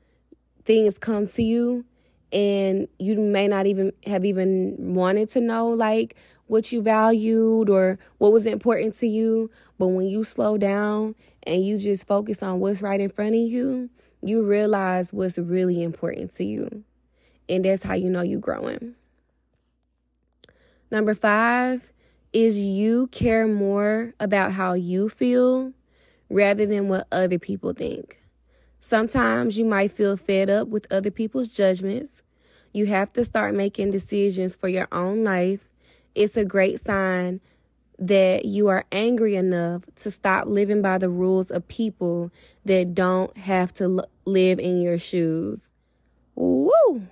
things 0.63 0.97
come 0.97 1.27
to 1.27 1.43
you 1.43 1.85
and 2.31 2.87
you 2.99 3.15
may 3.19 3.47
not 3.47 3.67
even 3.67 3.91
have 4.05 4.25
even 4.25 4.75
wanted 4.95 5.29
to 5.31 5.41
know 5.41 5.69
like 5.69 6.15
what 6.47 6.71
you 6.71 6.81
valued 6.81 7.69
or 7.69 7.97
what 8.17 8.31
was 8.31 8.45
important 8.45 8.97
to 8.99 9.07
you. 9.07 9.49
But 9.77 9.87
when 9.87 10.07
you 10.07 10.23
slow 10.23 10.57
down 10.57 11.15
and 11.43 11.63
you 11.63 11.77
just 11.77 12.07
focus 12.07 12.41
on 12.43 12.59
what's 12.59 12.81
right 12.81 12.99
in 12.99 13.09
front 13.09 13.35
of 13.35 13.41
you, 13.41 13.89
you 14.21 14.43
realize 14.43 15.11
what's 15.11 15.37
really 15.37 15.83
important 15.83 16.35
to 16.35 16.43
you. 16.43 16.83
And 17.47 17.65
that's 17.65 17.83
how 17.83 17.93
you 17.93 18.09
know 18.09 18.21
you're 18.21 18.39
growing. 18.39 18.95
Number 20.91 21.13
five 21.13 21.91
is 22.33 22.59
you 22.59 23.07
care 23.07 23.47
more 23.47 24.13
about 24.19 24.51
how 24.51 24.73
you 24.73 25.09
feel 25.09 25.71
rather 26.29 26.65
than 26.65 26.89
what 26.89 27.07
other 27.11 27.39
people 27.39 27.73
think. 27.73 28.19
Sometimes 28.79 29.57
you 29.57 29.65
might 29.65 29.91
feel 29.91 30.17
fed 30.17 30.49
up 30.49 30.67
with 30.67 30.91
other 30.91 31.11
people's 31.11 31.47
judgments. 31.47 32.21
You 32.73 32.85
have 32.87 33.13
to 33.13 33.23
start 33.23 33.55
making 33.55 33.91
decisions 33.91 34.55
for 34.55 34.67
your 34.67 34.87
own 34.91 35.23
life 35.23 35.69
it's 36.15 36.37
a 36.37 36.45
great 36.45 36.83
sign 36.83 37.41
that 37.99 38.45
you 38.45 38.67
are 38.67 38.85
angry 38.91 39.35
enough 39.35 39.83
to 39.95 40.11
stop 40.11 40.47
living 40.47 40.81
by 40.81 40.97
the 40.97 41.09
rules 41.09 41.49
of 41.51 41.67
people 41.67 42.31
that 42.65 42.93
don't 42.93 43.35
have 43.37 43.73
to 43.73 43.83
l- 43.83 44.09
live 44.25 44.59
in 44.59 44.81
your 44.81 44.97
shoes. 44.97 45.69
Woo! 46.35 47.07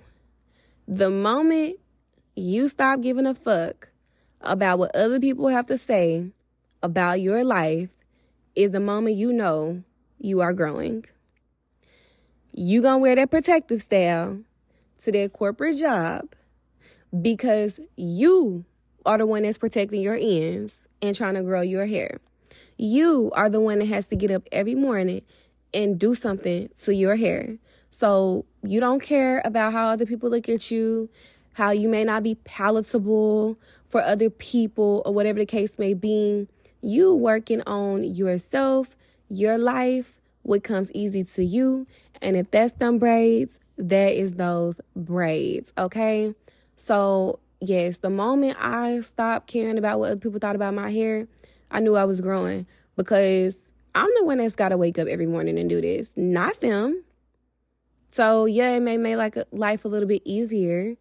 The 0.86 1.08
moment 1.08 1.76
you 2.36 2.68
stop 2.68 3.00
giving 3.00 3.26
a 3.26 3.34
fuck 3.34 3.88
about 4.42 4.78
what 4.78 4.94
other 4.94 5.18
people 5.18 5.48
have 5.48 5.66
to 5.66 5.78
say 5.78 6.30
about 6.82 7.20
your 7.20 7.44
life 7.44 7.88
is 8.54 8.72
the 8.72 8.80
moment 8.80 9.16
you 9.16 9.32
know 9.32 9.82
you 10.18 10.40
are 10.40 10.52
growing. 10.52 11.06
You 12.52 12.82
gonna 12.82 12.98
wear 12.98 13.16
that 13.16 13.30
protective 13.30 13.80
style 13.80 14.40
to 15.02 15.12
that 15.12 15.32
corporate 15.32 15.78
job 15.78 16.34
because 17.22 17.80
you 17.96 18.64
are 19.06 19.18
the 19.18 19.26
one 19.26 19.42
that's 19.42 19.58
protecting 19.58 20.00
your 20.00 20.18
ends 20.20 20.82
and 21.02 21.14
trying 21.14 21.34
to 21.34 21.42
grow 21.42 21.60
your 21.60 21.86
hair. 21.86 22.20
You 22.76 23.30
are 23.34 23.48
the 23.48 23.60
one 23.60 23.78
that 23.78 23.86
has 23.86 24.06
to 24.08 24.16
get 24.16 24.30
up 24.30 24.42
every 24.50 24.74
morning 24.74 25.22
and 25.72 25.98
do 25.98 26.14
something 26.14 26.70
to 26.82 26.94
your 26.94 27.16
hair. 27.16 27.56
So 27.90 28.44
you 28.62 28.80
don't 28.80 29.00
care 29.00 29.42
about 29.44 29.72
how 29.72 29.88
other 29.88 30.06
people 30.06 30.30
look 30.30 30.48
at 30.48 30.70
you, 30.70 31.08
how 31.52 31.70
you 31.70 31.88
may 31.88 32.04
not 32.04 32.22
be 32.22 32.34
palatable 32.36 33.58
for 33.88 34.02
other 34.02 34.30
people, 34.30 35.02
or 35.04 35.14
whatever 35.14 35.38
the 35.38 35.46
case 35.46 35.78
may 35.78 35.94
be. 35.94 36.48
You 36.80 37.14
working 37.14 37.62
on 37.62 38.02
yourself, 38.02 38.96
your 39.28 39.58
life, 39.58 40.20
what 40.42 40.64
comes 40.64 40.90
easy 40.92 41.24
to 41.24 41.44
you. 41.44 41.86
And 42.20 42.36
if 42.36 42.50
that's 42.50 42.72
them 42.72 42.98
braids, 42.98 43.52
that 43.78 44.14
is 44.14 44.32
those 44.32 44.80
braids, 44.96 45.72
okay? 45.78 46.34
So 46.76 47.38
yes, 47.68 47.98
the 47.98 48.10
moment 48.10 48.56
I 48.60 49.00
stopped 49.00 49.46
caring 49.46 49.78
about 49.78 49.98
what 49.98 50.12
other 50.12 50.20
people 50.20 50.38
thought 50.38 50.56
about 50.56 50.74
my 50.74 50.90
hair, 50.90 51.28
I 51.70 51.80
knew 51.80 51.96
I 51.96 52.04
was 52.04 52.20
growing 52.20 52.66
because 52.96 53.58
I'm 53.94 54.10
the 54.16 54.24
one 54.24 54.38
that's 54.38 54.56
got 54.56 54.70
to 54.70 54.76
wake 54.76 54.98
up 54.98 55.08
every 55.08 55.26
morning 55.26 55.58
and 55.58 55.68
do 55.68 55.80
this, 55.80 56.12
not 56.16 56.60
them. 56.60 57.04
So 58.10 58.46
yeah, 58.46 58.76
it 58.76 58.80
may 58.80 58.96
make 58.96 59.16
like 59.16 59.36
life 59.52 59.84
a 59.84 59.88
little 59.88 60.08
bit 60.08 60.22
easier 60.24 60.96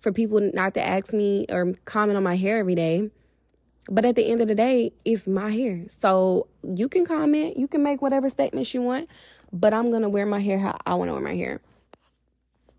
for 0.00 0.12
people 0.12 0.40
not 0.54 0.74
to 0.74 0.84
ask 0.84 1.12
me 1.12 1.46
or 1.50 1.74
comment 1.84 2.16
on 2.16 2.22
my 2.22 2.36
hair 2.36 2.58
every 2.58 2.74
day. 2.74 3.10
But 3.90 4.04
at 4.04 4.16
the 4.16 4.30
end 4.30 4.42
of 4.42 4.48
the 4.48 4.54
day, 4.54 4.92
it's 5.04 5.26
my 5.26 5.50
hair. 5.50 5.86
So 5.88 6.46
you 6.62 6.88
can 6.88 7.06
comment, 7.06 7.56
you 7.56 7.68
can 7.68 7.82
make 7.82 8.02
whatever 8.02 8.28
statements 8.28 8.74
you 8.74 8.82
want, 8.82 9.08
but 9.52 9.72
I'm 9.72 9.90
going 9.90 10.02
to 10.02 10.08
wear 10.08 10.26
my 10.26 10.40
hair 10.40 10.58
how 10.58 10.76
I 10.84 10.94
want 10.94 11.08
to 11.08 11.14
wear 11.14 11.22
my 11.22 11.34
hair. 11.34 11.60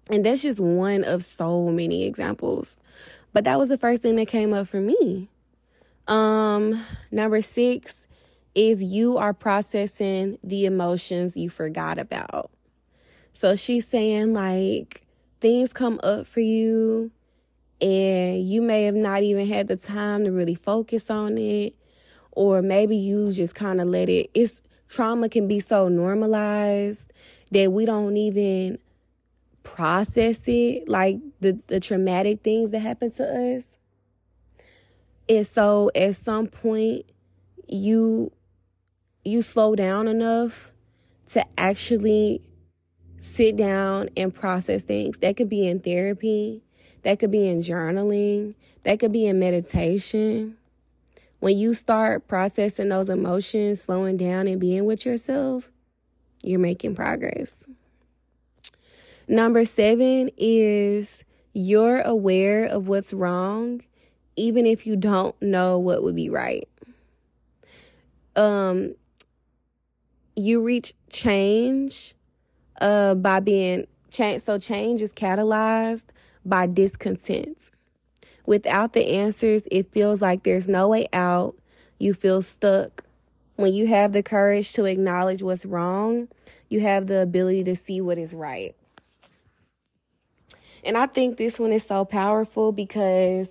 And 0.10 0.26
that's 0.26 0.42
just 0.42 0.60
one 0.60 1.04
of 1.04 1.24
so 1.24 1.70
many 1.70 2.04
examples. 2.06 2.78
But 3.34 3.44
that 3.44 3.60
was 3.60 3.70
the 3.70 3.78
first 3.78 4.02
thing 4.02 4.16
that 4.16 4.28
came 4.28 4.54
up 4.54 4.68
for 4.68 4.82
me. 4.82 5.30
Um, 6.08 6.84
number 7.12 7.42
six 7.42 7.96
is 8.56 8.82
you 8.82 9.18
are 9.18 9.34
processing 9.34 10.40
the 10.44 10.66
emotions 10.66 11.38
you 11.38 11.50
forgot 11.50 12.00
about. 12.00 12.52
So 13.32 13.56
she's 13.56 13.88
saying 13.88 14.34
like 14.34 15.06
things 15.40 15.72
come 15.72 16.00
up 16.04 16.28
for 16.28 16.42
you 16.42 17.12
and 17.82 18.48
you 18.48 18.62
may 18.62 18.84
have 18.84 18.96
not 18.96 19.24
even 19.24 19.48
had 19.48 19.68
the 19.68 19.76
time 19.76 20.26
to 20.26 20.32
really 20.32 20.56
focus 20.56 21.10
on 21.10 21.38
it 21.38 21.76
or 22.32 22.62
maybe 22.62 22.96
you 22.96 23.32
just 23.32 23.56
kind 23.56 23.80
of 23.80 23.88
let 23.88 24.10
it 24.10 24.30
it's 24.34 24.62
trauma 24.90 25.30
can 25.30 25.48
be 25.48 25.60
so 25.60 25.88
normalized 25.88 27.14
that 27.52 27.72
we 27.72 27.86
don't 27.86 28.18
even 28.18 28.78
process 29.64 30.42
it 30.48 30.90
like 30.90 31.20
the 31.40 31.60
the 31.68 31.80
traumatic 31.80 32.42
things 32.44 32.72
that 32.72 32.80
happen 32.80 33.12
to 33.12 33.58
us. 33.58 33.64
And 35.28 35.46
so 35.46 35.92
at 35.96 36.16
some 36.16 36.48
point 36.48 37.06
you 37.68 38.32
you 39.24 39.42
slow 39.42 39.76
down 39.76 40.08
enough 40.08 40.72
to 41.30 41.46
actually 41.58 42.42
sit 43.18 43.56
down 43.56 44.10
and 44.18 44.34
process 44.34 44.82
things. 44.84 45.20
That 45.20 45.38
could 45.38 45.50
be 45.50 45.68
in 45.68 45.80
therapy. 45.80 46.64
That 47.04 47.20
could 47.20 47.32
be 47.32 47.48
in 47.48 47.60
journaling. 47.60 48.56
That 48.84 49.00
could 49.00 49.12
be 49.12 49.28
in 49.28 49.40
meditation. 49.40 50.58
When 51.40 51.58
you 51.58 51.74
start 51.74 52.28
processing 52.28 52.90
those 52.90 53.10
emotions, 53.10 53.82
slowing 53.82 54.18
down 54.18 54.48
and 54.48 54.60
being 54.60 54.86
with 54.86 55.06
yourself, 55.06 55.72
you're 56.44 56.60
making 56.60 56.96
progress. 56.96 57.54
Number 59.28 59.64
seven 59.64 60.32
is 60.38 61.24
you're 61.54 62.02
aware 62.02 62.66
of 62.66 62.88
what's 62.88 63.14
wrong, 63.14 63.82
even 64.36 64.66
if 64.66 64.86
you 64.86 64.96
don't 64.96 65.40
know 65.42 65.78
what 65.80 66.04
would 66.04 66.16
be 66.16 66.30
right. 66.30 66.68
Um, 68.36 68.96
you 70.36 70.62
reach 70.62 70.94
change 71.12 72.16
uh, 72.80 73.16
by 73.16 73.40
being 73.40 73.88
change. 74.10 74.44
So 74.44 74.58
change 74.58 75.02
is 75.02 75.12
catalyzed 75.12 76.06
by 76.46 76.68
discontent. 76.68 77.58
Without 78.46 78.94
the 78.94 79.10
answers, 79.10 79.68
it 79.72 79.92
feels 79.92 80.22
like 80.22 80.44
there's 80.44 80.68
no 80.68 80.88
way 80.88 81.08
out. 81.14 81.56
You 82.00 82.14
feel 82.14 82.42
stuck. 82.42 83.04
When 83.58 83.74
you 83.74 83.88
have 83.88 84.14
the 84.14 84.24
courage 84.24 84.72
to 84.74 84.86
acknowledge 84.86 85.44
what's 85.44 85.66
wrong, 85.66 86.30
you 86.70 86.80
have 86.80 87.08
the 87.08 87.22
ability 87.22 87.66
to 87.66 87.76
see 87.76 88.00
what 88.00 88.18
is 88.18 88.34
right. 88.34 88.76
And 90.84 90.98
I 90.98 91.06
think 91.08 91.38
this 91.38 91.60
one 91.60 91.72
is 91.72 91.84
so 91.84 92.06
powerful 92.06 92.72
because 92.72 93.50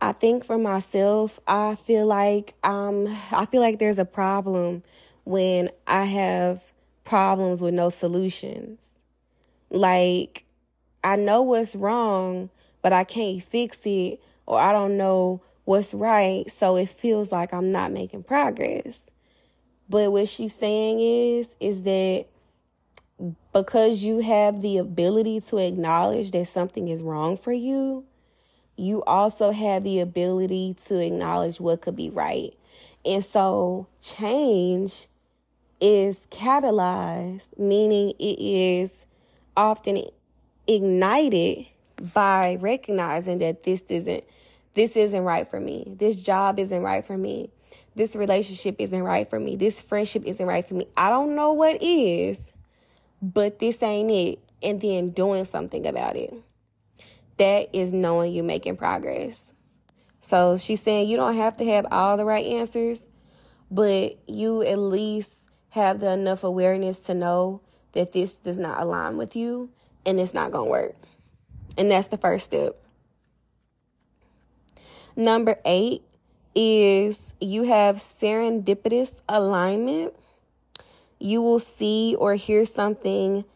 I 0.00 0.12
think 0.12 0.44
for 0.44 0.58
myself, 0.58 1.40
I 1.46 1.76
feel 1.76 2.06
like 2.06 2.54
um 2.62 3.08
I 3.32 3.46
feel 3.46 3.60
like 3.60 3.78
there's 3.78 3.98
a 3.98 4.04
problem 4.04 4.82
when 5.24 5.70
I 5.86 6.04
have 6.04 6.72
problems 7.04 7.60
with 7.60 7.74
no 7.74 7.88
solutions. 7.88 8.90
Like 9.70 10.44
I 11.02 11.16
know 11.16 11.42
what's 11.42 11.74
wrong, 11.74 12.50
but 12.82 12.92
I 12.92 13.04
can't 13.04 13.42
fix 13.42 13.78
it 13.84 14.20
or 14.46 14.60
I 14.60 14.72
don't 14.72 14.96
know 14.96 15.40
what's 15.64 15.94
right. 15.94 16.50
So 16.50 16.76
it 16.76 16.88
feels 16.88 17.32
like 17.32 17.52
I'm 17.54 17.72
not 17.72 17.92
making 17.92 18.24
progress. 18.24 19.02
But 19.88 20.12
what 20.12 20.28
she's 20.28 20.54
saying 20.54 21.00
is, 21.00 21.56
is 21.60 21.82
that 21.82 22.26
because 23.54 24.02
you 24.02 24.18
have 24.18 24.60
the 24.60 24.76
ability 24.78 25.40
to 25.40 25.58
acknowledge 25.58 26.32
that 26.32 26.46
something 26.46 26.88
is 26.88 27.02
wrong 27.02 27.36
for 27.36 27.52
you, 27.52 28.04
you 28.76 29.02
also 29.04 29.52
have 29.52 29.84
the 29.84 30.00
ability 30.00 30.74
to 30.86 30.98
acknowledge 30.98 31.60
what 31.60 31.80
could 31.80 31.94
be 31.94 32.10
right. 32.10 32.52
And 33.06 33.24
so 33.24 33.86
change 34.02 35.06
is 35.80 36.26
catalyzed, 36.30 37.56
meaning 37.56 38.10
it 38.18 38.38
is 38.40 39.06
often 39.56 40.02
ignited 40.66 41.66
by 42.12 42.56
recognizing 42.60 43.38
that 43.38 43.62
this 43.62 43.84
isn't 43.88 44.24
this 44.74 44.96
isn't 44.96 45.22
right 45.22 45.48
for 45.48 45.60
me. 45.60 45.94
This 45.96 46.20
job 46.20 46.58
isn't 46.58 46.82
right 46.82 47.06
for 47.06 47.16
me. 47.16 47.50
This 47.94 48.16
relationship 48.16 48.74
isn't 48.80 49.02
right 49.04 49.30
for 49.30 49.38
me. 49.38 49.54
This 49.54 49.80
friendship 49.80 50.24
isn't 50.24 50.44
right 50.44 50.66
for 50.66 50.74
me. 50.74 50.88
I 50.96 51.10
don't 51.10 51.36
know 51.36 51.52
what 51.52 51.80
is, 51.80 52.50
but 53.32 53.58
this 53.58 53.82
ain't 53.82 54.10
it. 54.10 54.38
And 54.62 54.80
then 54.80 55.10
doing 55.10 55.44
something 55.44 55.86
about 55.86 56.16
it. 56.16 56.32
That 57.36 57.68
is 57.74 57.92
knowing 57.92 58.32
you're 58.32 58.44
making 58.44 58.76
progress. 58.76 59.52
So 60.20 60.56
she's 60.56 60.80
saying 60.80 61.08
you 61.08 61.16
don't 61.16 61.36
have 61.36 61.56
to 61.58 61.64
have 61.66 61.86
all 61.90 62.16
the 62.16 62.24
right 62.24 62.46
answers, 62.46 63.02
but 63.70 64.16
you 64.26 64.62
at 64.62 64.78
least 64.78 65.34
have 65.70 66.00
the 66.00 66.10
enough 66.12 66.44
awareness 66.44 67.00
to 67.00 67.14
know 67.14 67.60
that 67.92 68.12
this 68.12 68.36
does 68.36 68.56
not 68.56 68.80
align 68.80 69.16
with 69.16 69.36
you 69.36 69.70
and 70.06 70.18
it's 70.18 70.32
not 70.32 70.50
going 70.50 70.66
to 70.66 70.70
work. 70.70 70.94
And 71.76 71.90
that's 71.90 72.08
the 72.08 72.16
first 72.16 72.46
step. 72.46 72.76
Number 75.16 75.56
eight 75.64 76.02
is 76.54 77.34
you 77.40 77.64
have 77.64 77.96
serendipitous 77.96 79.12
alignment. 79.28 80.14
You 81.24 81.40
will 81.40 81.58
see 81.58 82.14
or 82.18 82.34
hear 82.34 82.66
something 82.66 83.46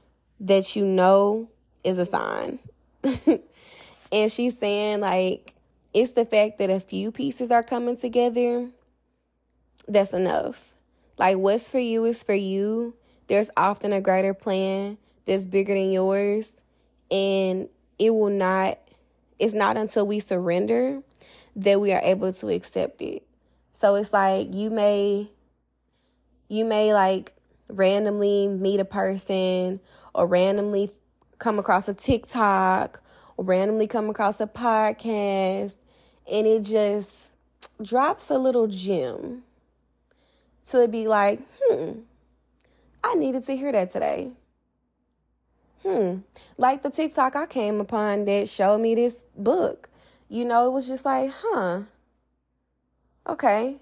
that 0.40 0.74
you 0.74 0.86
know 0.86 1.50
is 1.84 1.98
a 1.98 2.06
sign. 2.06 2.60
and 4.10 4.32
she's 4.32 4.56
saying, 4.56 5.00
like, 5.00 5.52
it's 5.92 6.12
the 6.12 6.24
fact 6.24 6.56
that 6.60 6.70
a 6.70 6.80
few 6.80 7.12
pieces 7.12 7.50
are 7.50 7.62
coming 7.62 7.98
together 7.98 8.70
that's 9.86 10.14
enough. 10.14 10.72
Like, 11.18 11.36
what's 11.36 11.68
for 11.68 11.78
you 11.78 12.06
is 12.06 12.22
for 12.22 12.32
you. 12.32 12.94
There's 13.26 13.50
often 13.54 13.92
a 13.92 14.00
greater 14.00 14.32
plan 14.32 14.96
that's 15.26 15.44
bigger 15.44 15.74
than 15.74 15.92
yours. 15.92 16.50
And 17.10 17.68
it 17.98 18.14
will 18.14 18.30
not, 18.30 18.78
it's 19.38 19.52
not 19.52 19.76
until 19.76 20.06
we 20.06 20.20
surrender 20.20 21.02
that 21.54 21.82
we 21.82 21.92
are 21.92 22.00
able 22.02 22.32
to 22.32 22.48
accept 22.48 23.02
it. 23.02 23.26
So 23.74 23.96
it's 23.96 24.10
like 24.10 24.54
you 24.54 24.70
may, 24.70 25.28
you 26.48 26.64
may 26.64 26.94
like 26.94 27.34
randomly 27.68 28.48
meet 28.48 28.80
a 28.80 28.84
person 28.84 29.80
or 30.14 30.26
randomly 30.26 30.90
come 31.38 31.58
across 31.58 31.88
a 31.88 31.94
TikTok 31.94 33.00
or 33.36 33.44
randomly 33.44 33.86
come 33.86 34.10
across 34.10 34.40
a 34.40 34.46
podcast 34.46 35.74
and 36.30 36.46
it 36.46 36.62
just 36.62 37.10
drops 37.82 38.30
a 38.30 38.38
little 38.38 38.66
gem. 38.66 39.42
So 40.62 40.78
it'd 40.78 40.90
be 40.90 41.06
like, 41.06 41.40
hmm, 41.62 42.00
I 43.02 43.14
needed 43.14 43.44
to 43.44 43.56
hear 43.56 43.72
that 43.72 43.92
today 43.92 44.32
hmm, 45.82 46.18
like 46.56 46.82
the 46.82 46.90
TikTok 46.90 47.36
I 47.36 47.46
came 47.46 47.80
upon 47.80 48.24
that 48.26 48.48
showed 48.48 48.78
me 48.78 48.94
this 48.94 49.16
book. 49.36 49.88
You 50.28 50.44
know, 50.44 50.66
it 50.66 50.72
was 50.72 50.88
just 50.88 51.04
like, 51.04 51.30
huh, 51.42 51.82
okay. 53.26 53.76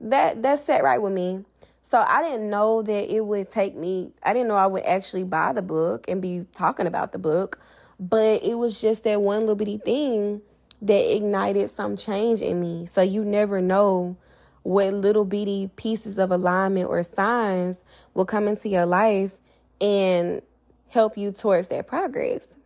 That 0.00 0.42
that 0.42 0.60
set 0.60 0.84
right 0.84 1.02
with 1.02 1.12
me. 1.12 1.44
So 1.88 2.04
I 2.06 2.20
didn't 2.20 2.50
know 2.50 2.82
that 2.82 3.14
it 3.14 3.24
would 3.24 3.48
take 3.48 3.74
me. 3.74 4.12
I 4.22 4.34
didn't 4.34 4.48
know 4.48 4.56
I 4.56 4.66
would 4.66 4.84
actually 4.84 5.24
buy 5.24 5.54
the 5.54 5.62
book 5.62 6.04
and 6.06 6.20
be 6.20 6.44
talking 6.52 6.86
about 6.86 7.12
the 7.12 7.18
book, 7.18 7.58
but 7.98 8.44
it 8.44 8.56
was 8.58 8.78
just 8.78 9.04
that 9.04 9.22
one 9.22 9.40
little 9.40 9.54
bitty 9.54 9.78
thing 9.78 10.42
that 10.82 11.16
ignited 11.16 11.70
some 11.70 11.96
change 11.96 12.42
in 12.42 12.60
me. 12.60 12.84
So 12.84 13.00
you 13.00 13.24
never 13.24 13.62
know 13.62 14.18
what 14.64 14.92
little 14.92 15.24
bitty 15.24 15.70
pieces 15.76 16.18
of 16.18 16.30
alignment 16.30 16.90
or 16.90 17.02
signs 17.02 17.82
will 18.12 18.26
come 18.26 18.48
into 18.48 18.68
your 18.68 18.84
life 18.84 19.38
and 19.80 20.42
help 20.88 21.16
you 21.16 21.32
towards 21.32 21.68
that 21.68 21.86
progress. 21.86 22.56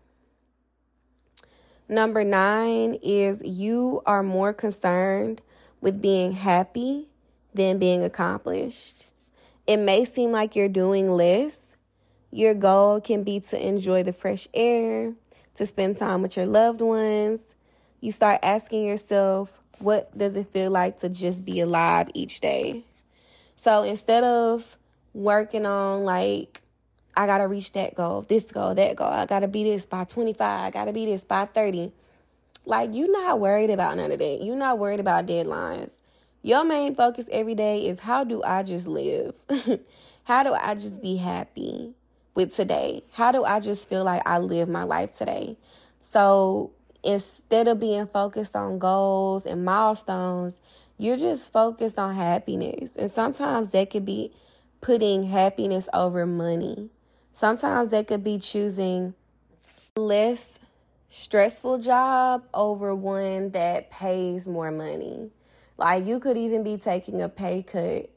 Number 1.89 2.25
nine 2.25 2.99
is 3.05 3.41
you 3.45 4.03
are 4.05 4.25
more 4.25 4.53
concerned 4.53 5.43
with 5.81 6.03
being 6.03 6.33
happy 6.33 7.09
than 7.55 7.79
being 7.79 8.03
accomplished. 8.03 9.07
It 9.73 9.79
may 9.79 10.05
seem 10.05 10.33
like 10.33 10.55
you're 10.55 10.69
doing 10.69 11.11
less. 11.11 11.59
Your 12.31 12.53
goal 12.53 13.01
can 13.01 13.23
be 13.23 13.41
to 13.41 13.67
enjoy 13.67 14.03
the 14.03 14.13
fresh 14.13 14.47
air, 14.53 15.15
to 15.55 15.65
spend 15.65 15.97
time 15.97 16.21
with 16.21 16.37
your 16.37 16.45
loved 16.45 16.83
ones. 16.83 17.41
You 18.03 18.13
start 18.13 18.41
asking 18.43 18.85
yourself, 18.85 19.63
what 19.79 20.17
does 20.19 20.37
it 20.37 20.49
feel 20.49 20.71
like 20.71 21.01
to 21.01 21.09
just 21.09 21.47
be 21.47 21.61
alive 21.61 22.11
each 22.13 22.43
day? 22.43 22.85
So 23.57 23.83
instead 23.83 24.25
of 24.25 24.77
working 25.15 25.65
on 25.65 26.05
like 26.05 26.61
I 27.17 27.27
gotta 27.27 27.47
reach 27.47 27.73
that 27.73 27.95
goal, 27.95 28.27
this 28.29 28.45
goal, 28.45 28.75
that 28.75 28.97
goal. 28.97 29.09
I 29.09 29.25
gotta 29.25 29.49
be 29.49 29.65
this 29.65 29.87
by 29.87 30.05
25. 30.05 30.67
I 30.67 30.71
gotta 30.71 30.93
be 30.93 31.07
this 31.07 31.25
by 31.25 31.47
30. 31.47 31.93
Like, 32.67 32.91
you're 32.93 33.11
not 33.11 33.41
worried 33.41 33.71
about 33.71 33.97
none 33.97 34.13
of 34.13 34.19
that. 34.19 34.45
You're 34.45 34.55
not 34.55 34.79
worried 34.79 35.01
about 35.01 35.25
deadlines. 35.25 35.93
Your 36.43 36.65
main 36.65 36.97
focus 36.97 37.29
every 37.31 37.55
day 37.55 37.87
is 37.87 38.01
how 38.01 38.25
do 38.25 38.43
I 38.43 38.65
just 38.65 38.89
live? 38.89 39.35
how 40.25 40.43
do 40.43 40.55
I 40.55 40.75
just 40.75 41.01
be 41.01 41.17
happy 41.17 41.95
with 42.35 42.55
today? 42.57 43.05
How 43.13 43.31
do 43.31 43.45
I 43.45 43.61
just 43.61 43.89
feel 43.89 44.03
like 44.03 44.23
I 44.27 44.39
live 44.39 44.69
my 44.69 44.83
life 44.83 45.17
today? 45.17 45.57
So 46.01 46.73
instead 47.05 47.69
of 47.69 47.79
being 47.79 48.09
focused 48.09 48.57
on 48.57 48.81
goals 48.81 49.47
and 49.47 49.65
milestones, 49.65 50.61
you're 50.99 51.17
just 51.17 51.53
focused 51.53 51.97
on 51.97 52.17
happiness. 52.17 52.97
And 52.97 53.09
sometimes 53.09 53.71
that 53.71 53.91
could 53.91 54.05
be 54.05 54.33
putting 54.81 55.23
happiness 55.25 55.89
over 55.95 56.27
money. 56.27 56.91
Sometimes 57.33 57.91
that 57.91 58.09
could 58.09 58.25
be 58.25 58.39
choosing 58.39 59.15
less 59.97 60.59
stressful 61.09 61.79
job 61.79 62.43
over 62.53 62.95
one 62.95 63.51
that 63.51 63.93
pays 63.93 64.49
more 64.49 64.73
money. 64.73 65.31
Like 65.83 66.07
you 66.07 66.21
could 66.21 66.37
even 66.37 66.63
be 66.63 66.77
taking 66.77 67.21
a 67.21 67.29
pay 67.29 67.65
cut 67.65 68.09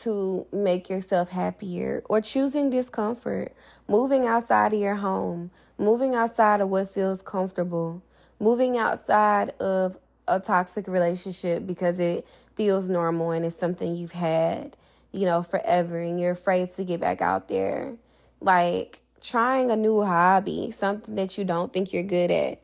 to 0.00 0.46
make 0.50 0.88
yourself 0.88 1.28
happier 1.28 2.02
or 2.08 2.22
choosing 2.22 2.70
discomfort, 2.70 3.54
moving 3.86 4.26
outside 4.26 4.72
of 4.72 4.80
your 4.80 4.94
home, 4.94 5.50
moving 5.76 6.14
outside 6.14 6.62
of 6.62 6.70
what 6.70 6.88
feels 6.88 7.20
comfortable, 7.20 8.02
moving 8.38 8.78
outside 8.78 9.50
of 9.60 9.98
a 10.26 10.40
toxic 10.40 10.88
relationship 10.88 11.66
because 11.66 12.00
it 12.00 12.26
feels 12.54 12.88
normal 12.88 13.32
and 13.32 13.44
it's 13.44 13.58
something 13.58 13.94
you've 13.94 14.12
had, 14.12 14.74
you 15.12 15.26
know, 15.26 15.42
forever 15.42 15.98
and 15.98 16.18
you're 16.18 16.32
afraid 16.32 16.72
to 16.76 16.84
get 16.84 16.98
back 16.98 17.20
out 17.20 17.48
there. 17.48 17.92
Like 18.40 19.02
trying 19.20 19.70
a 19.70 19.76
new 19.76 20.02
hobby, 20.02 20.70
something 20.70 21.14
that 21.16 21.36
you 21.36 21.44
don't 21.44 21.74
think 21.74 21.92
you're 21.92 22.04
good 22.04 22.30
at. 22.30 22.62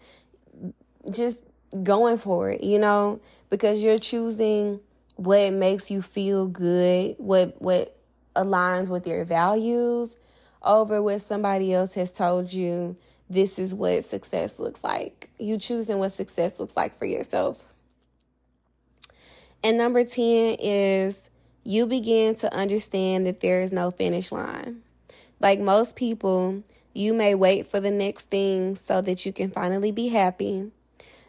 Just 1.10 1.36
going 1.82 2.18
for 2.18 2.50
it, 2.50 2.62
you 2.62 2.78
know, 2.78 3.20
because 3.50 3.82
you're 3.82 3.98
choosing 3.98 4.80
what 5.16 5.52
makes 5.52 5.90
you 5.90 6.02
feel 6.02 6.46
good, 6.46 7.16
what 7.18 7.60
what 7.60 7.96
aligns 8.34 8.88
with 8.88 9.06
your 9.06 9.24
values 9.24 10.16
over 10.62 11.02
what 11.02 11.22
somebody 11.22 11.72
else 11.72 11.94
has 11.94 12.10
told 12.10 12.52
you 12.52 12.96
this 13.28 13.58
is 13.58 13.74
what 13.74 14.04
success 14.04 14.58
looks 14.58 14.84
like. 14.84 15.30
You 15.38 15.58
choosing 15.58 15.98
what 15.98 16.12
success 16.12 16.58
looks 16.58 16.76
like 16.76 16.96
for 16.96 17.06
yourself. 17.06 17.64
And 19.64 19.78
number 19.78 20.04
10 20.04 20.58
is 20.60 21.28
you 21.64 21.86
begin 21.86 22.36
to 22.36 22.54
understand 22.54 23.26
that 23.26 23.40
there 23.40 23.62
is 23.62 23.72
no 23.72 23.90
finish 23.90 24.30
line. 24.30 24.82
Like 25.40 25.58
most 25.58 25.96
people, 25.96 26.62
you 26.94 27.12
may 27.12 27.34
wait 27.34 27.66
for 27.66 27.80
the 27.80 27.90
next 27.90 28.30
thing 28.30 28.76
so 28.86 29.00
that 29.00 29.26
you 29.26 29.32
can 29.32 29.50
finally 29.50 29.90
be 29.90 30.08
happy. 30.08 30.70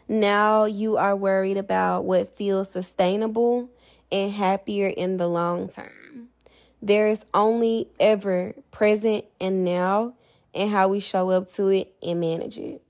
Now 0.08 0.64
you 0.64 0.96
are 0.96 1.14
worried 1.14 1.58
about 1.58 2.06
what 2.06 2.34
feels 2.34 2.70
sustainable 2.70 3.68
and 4.10 4.32
happier 4.32 4.88
in 4.88 5.18
the 5.18 5.28
long 5.28 5.68
term. 5.68 6.28
There 6.80 7.08
is 7.08 7.24
only 7.34 7.88
ever 8.00 8.54
present 8.70 9.26
and 9.40 9.64
now 9.64 10.14
and 10.54 10.70
how 10.70 10.88
we 10.88 11.00
show 11.00 11.30
up 11.30 11.50
to 11.52 11.68
it 11.68 11.94
and 12.02 12.20
manage 12.20 12.56
it. 12.56 12.82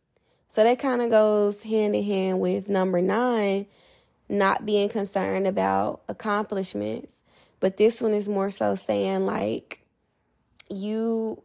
So 0.49 0.63
that 0.63 0.79
kind 0.79 1.03
of 1.03 1.11
goes 1.11 1.63
hand 1.63 1.97
in 1.97 2.05
hand 2.05 2.41
with 2.41 2.69
number 2.69 3.01
nine, 3.01 3.67
not 4.29 4.65
being 4.65 4.89
concerned 4.89 5.47
about 5.47 6.03
accomplishments. 6.09 7.17
But 7.61 7.77
this 7.77 8.01
one 8.01 8.15
is 8.15 8.29
more 8.29 8.51
so 8.51 8.77
saying 8.77 9.27
like 9.27 9.83
you 10.71 11.43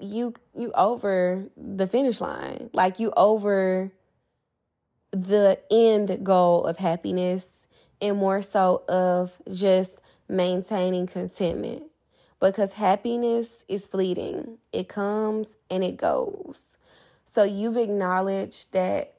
you 0.00 0.34
you 0.56 0.72
over 0.72 1.44
the 1.56 1.86
finish 1.86 2.20
line. 2.20 2.70
Like 2.72 2.98
you 2.98 3.12
over 3.16 3.92
the 5.14 5.58
end 5.70 6.24
goal 6.24 6.64
of 6.64 6.78
happiness 6.78 7.66
and 8.00 8.16
more 8.18 8.42
so 8.42 8.82
of 8.88 9.32
just 9.52 9.92
maintaining 10.28 11.06
contentment 11.06 11.84
because 12.40 12.74
happiness 12.74 13.64
is 13.68 13.86
fleeting. 13.86 14.58
It 14.72 14.88
comes 14.88 15.48
and 15.70 15.82
it 15.82 15.96
goes. 15.96 16.62
So 17.24 17.42
you've 17.42 17.76
acknowledged 17.76 18.72
that 18.72 19.14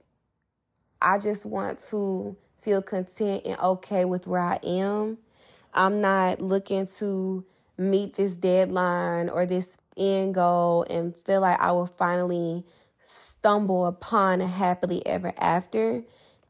I 1.02 1.18
just 1.18 1.46
want 1.46 1.80
to 1.90 2.36
feel 2.62 2.82
content 2.82 3.44
and 3.46 3.60
okay 3.60 4.06
with 4.06 4.28
where 4.28 4.42
I 4.42 4.60
am. 4.64 5.18
I'm 5.74 6.02
not 6.02 6.42
looking 6.42 6.88
to 6.98 7.46
meet 7.78 8.16
this 8.16 8.36
deadline 8.36 9.30
or 9.30 9.46
this 9.46 9.78
end 9.98 10.36
goal 10.36 10.86
and 10.90 11.16
feel 11.16 11.42
like 11.42 11.60
I 11.60 11.72
will 11.72 11.88
finally 11.88 12.64
stumble 13.06 13.86
upon 13.86 14.42
a 14.42 14.48
happily 14.48 15.06
ever 15.06 15.34
after. 15.38 16.04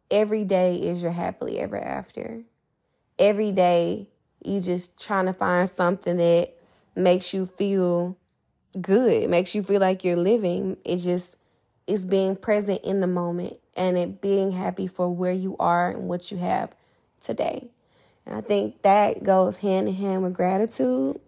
Every 0.10 0.44
day 0.44 0.76
is 0.76 1.04
your 1.04 1.12
happily 1.12 1.60
ever 1.60 1.78
after. 1.82 2.44
Every 3.18 3.52
day 3.52 4.10
you 4.44 4.62
just 4.62 5.00
trying 5.00 5.26
to 5.26 5.34
find 5.34 5.70
something 5.70 6.18
that 6.18 6.56
makes 6.96 7.34
you 7.34 7.46
feel 7.46 8.18
good. 8.80 9.30
Makes 9.30 9.56
you 9.56 9.64
feel 9.64 9.82
like 9.82 10.04
you're 10.04 10.16
living. 10.16 10.78
It 10.86 10.98
just 10.98 11.38
is 11.88 12.06
being 12.06 12.36
present 12.36 12.82
in 12.84 13.00
the 13.00 13.08
moment 13.08 13.58
and 13.76 13.98
it 13.98 14.22
being 14.22 14.52
happy 14.52 14.88
for 14.88 15.10
where 15.10 15.34
you 15.34 15.56
are 15.60 15.92
and 15.92 16.08
what 16.08 16.32
you 16.32 16.38
have 16.38 16.74
today. 17.22 17.70
And 18.26 18.36
I 18.36 18.42
think 18.42 18.82
that 18.82 19.24
goes 19.24 19.58
hand 19.58 19.88
in 19.88 19.96
hand 19.96 20.24
with 20.24 20.34
gratitude. 20.34 21.20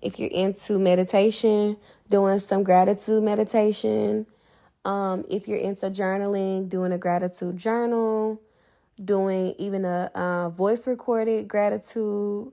If 0.00 0.18
you're 0.18 0.30
into 0.30 0.78
meditation, 0.78 1.76
doing 2.08 2.38
some 2.38 2.62
gratitude 2.62 3.22
meditation. 3.22 4.26
Um, 4.88 5.26
if 5.28 5.46
you're 5.46 5.58
into 5.58 5.90
journaling, 5.90 6.70
doing 6.70 6.92
a 6.92 6.98
gratitude 6.98 7.58
journal, 7.58 8.40
doing 9.04 9.54
even 9.58 9.84
a 9.84 10.10
uh, 10.14 10.48
voice 10.48 10.86
recorded 10.86 11.46
gratitude. 11.46 12.50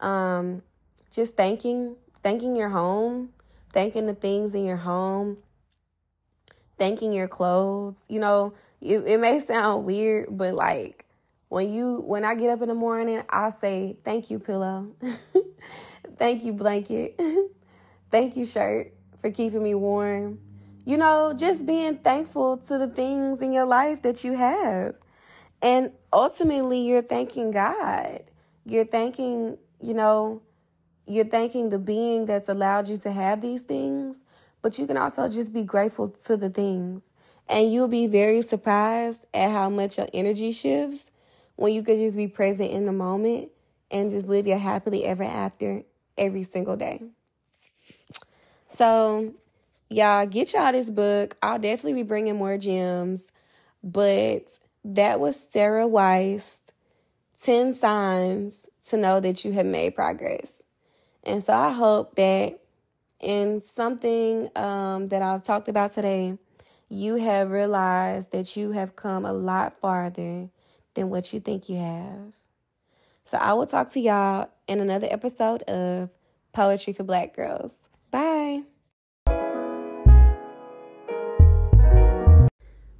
Um, 0.00 0.62
just 1.10 1.36
thanking, 1.36 1.96
thanking 2.22 2.54
your 2.54 2.68
home, 2.68 3.30
thanking 3.72 4.04
the 4.06 4.14
things 4.14 4.54
in 4.54 4.66
your 4.66 4.76
home, 4.76 5.38
thanking 6.76 7.14
your 7.14 7.28
clothes. 7.28 8.04
You 8.10 8.20
know, 8.20 8.52
it, 8.82 8.98
it 9.06 9.18
may 9.18 9.40
sound 9.40 9.86
weird, 9.86 10.26
but 10.36 10.52
like 10.52 11.06
when 11.48 11.72
you 11.72 12.02
when 12.04 12.26
I 12.26 12.34
get 12.34 12.50
up 12.50 12.60
in 12.60 12.68
the 12.68 12.74
morning, 12.74 13.22
I'll 13.30 13.50
say 13.50 13.96
thank 14.04 14.30
you 14.30 14.38
pillow. 14.38 14.88
thank 16.18 16.44
you 16.44 16.52
blanket. 16.52 17.18
thank 18.10 18.36
you 18.36 18.44
shirt 18.44 18.92
for 19.18 19.30
keeping 19.30 19.62
me 19.62 19.74
warm. 19.74 20.40
You 20.84 20.98
know, 20.98 21.32
just 21.36 21.64
being 21.64 21.98
thankful 21.98 22.58
to 22.58 22.78
the 22.78 22.88
things 22.88 23.40
in 23.40 23.52
your 23.52 23.64
life 23.64 24.02
that 24.02 24.22
you 24.22 24.34
have. 24.36 24.94
And 25.62 25.92
ultimately, 26.12 26.80
you're 26.80 27.02
thanking 27.02 27.50
God. 27.50 28.22
You're 28.66 28.84
thanking, 28.84 29.56
you 29.80 29.94
know, 29.94 30.42
you're 31.06 31.24
thanking 31.24 31.70
the 31.70 31.78
being 31.78 32.26
that's 32.26 32.48
allowed 32.48 32.88
you 32.88 32.96
to 32.98 33.12
have 33.12 33.40
these 33.40 33.62
things, 33.62 34.16
but 34.62 34.78
you 34.78 34.86
can 34.86 34.96
also 34.96 35.28
just 35.28 35.52
be 35.52 35.62
grateful 35.62 36.08
to 36.08 36.36
the 36.36 36.50
things. 36.50 37.10
And 37.48 37.72
you'll 37.72 37.88
be 37.88 38.06
very 38.06 38.42
surprised 38.42 39.24
at 39.34 39.50
how 39.50 39.68
much 39.68 39.98
your 39.98 40.08
energy 40.14 40.52
shifts 40.52 41.10
when 41.56 41.72
you 41.72 41.82
could 41.82 41.98
just 41.98 42.16
be 42.16 42.26
present 42.26 42.70
in 42.70 42.86
the 42.86 42.92
moment 42.92 43.50
and 43.90 44.10
just 44.10 44.26
live 44.26 44.46
your 44.46 44.58
happily 44.58 45.04
ever 45.04 45.22
after 45.22 45.82
every 46.16 46.42
single 46.42 46.76
day. 46.76 47.02
So, 48.70 49.34
y'all, 49.94 50.26
get 50.26 50.52
y'all 50.52 50.72
this 50.72 50.90
book. 50.90 51.36
I'll 51.42 51.58
definitely 51.58 51.94
be 51.94 52.02
bringing 52.02 52.36
more 52.36 52.58
gems, 52.58 53.26
but 53.82 54.46
that 54.84 55.20
was 55.20 55.40
Sarah 55.52 55.86
Weiss 55.86 56.58
10 57.42 57.74
Signs 57.74 58.66
to 58.88 58.96
Know 58.96 59.20
That 59.20 59.44
You 59.44 59.52
Have 59.52 59.66
Made 59.66 59.94
Progress. 59.94 60.52
And 61.22 61.42
so 61.42 61.52
I 61.52 61.72
hope 61.72 62.16
that 62.16 62.58
in 63.20 63.62
something 63.62 64.50
um, 64.56 65.08
that 65.08 65.22
I've 65.22 65.44
talked 65.44 65.68
about 65.68 65.94
today, 65.94 66.38
you 66.88 67.16
have 67.16 67.50
realized 67.50 68.32
that 68.32 68.56
you 68.56 68.72
have 68.72 68.96
come 68.96 69.24
a 69.24 69.32
lot 69.32 69.78
farther 69.80 70.50
than 70.94 71.08
what 71.08 71.32
you 71.32 71.40
think 71.40 71.68
you 71.68 71.76
have. 71.76 72.32
So 73.24 73.38
I 73.38 73.54
will 73.54 73.66
talk 73.66 73.90
to 73.92 74.00
y'all 74.00 74.50
in 74.66 74.80
another 74.80 75.08
episode 75.10 75.62
of 75.62 76.10
Poetry 76.52 76.92
for 76.92 77.04
Black 77.04 77.34
Girls. 77.34 77.74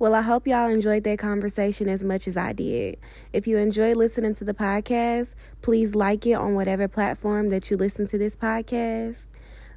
Well, 0.05 0.15
I 0.15 0.21
hope 0.21 0.47
y'all 0.47 0.69
enjoyed 0.69 1.03
that 1.05 1.19
conversation 1.19 1.89
as 1.89 2.05
much 2.05 2.29
as 2.29 2.37
I 2.37 2.53
did. 2.53 2.99
If 3.33 3.47
you 3.47 3.57
enjoyed 3.57 3.97
listening 3.97 4.35
to 4.35 4.45
the 4.45 4.53
podcast, 4.53 5.35
please 5.63 5.95
like 5.95 6.27
it 6.27 6.35
on 6.35 6.53
whatever 6.53 6.89
platform 6.89 7.49
that 7.49 7.71
you 7.71 7.79
listen 7.79 8.07
to 8.09 8.19
this 8.19 8.37
podcast. 8.37 9.29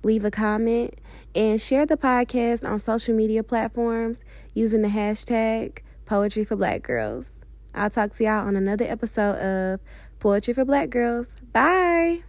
Leave 0.04 0.26
a 0.26 0.30
comment 0.30 0.96
and 1.34 1.62
share 1.62 1.86
the 1.86 1.96
podcast 1.96 2.70
on 2.70 2.78
social 2.78 3.16
media 3.16 3.42
platforms 3.42 4.20
using 4.54 4.82
the 4.82 4.90
hashtag 4.90 5.78
Poetry 6.04 6.44
for 6.44 6.58
Black 6.58 6.82
Girls. 6.82 7.32
I'll 7.74 7.90
talk 7.90 8.12
to 8.16 8.26
y'all 8.26 8.46
on 8.46 8.58
another 8.58 8.84
episode 8.84 9.38
of 9.38 9.80
Poetry 10.20 10.54
for 10.54 10.66
Black 10.66 10.90
Girls. 10.90 11.38
Bye. 11.54 12.24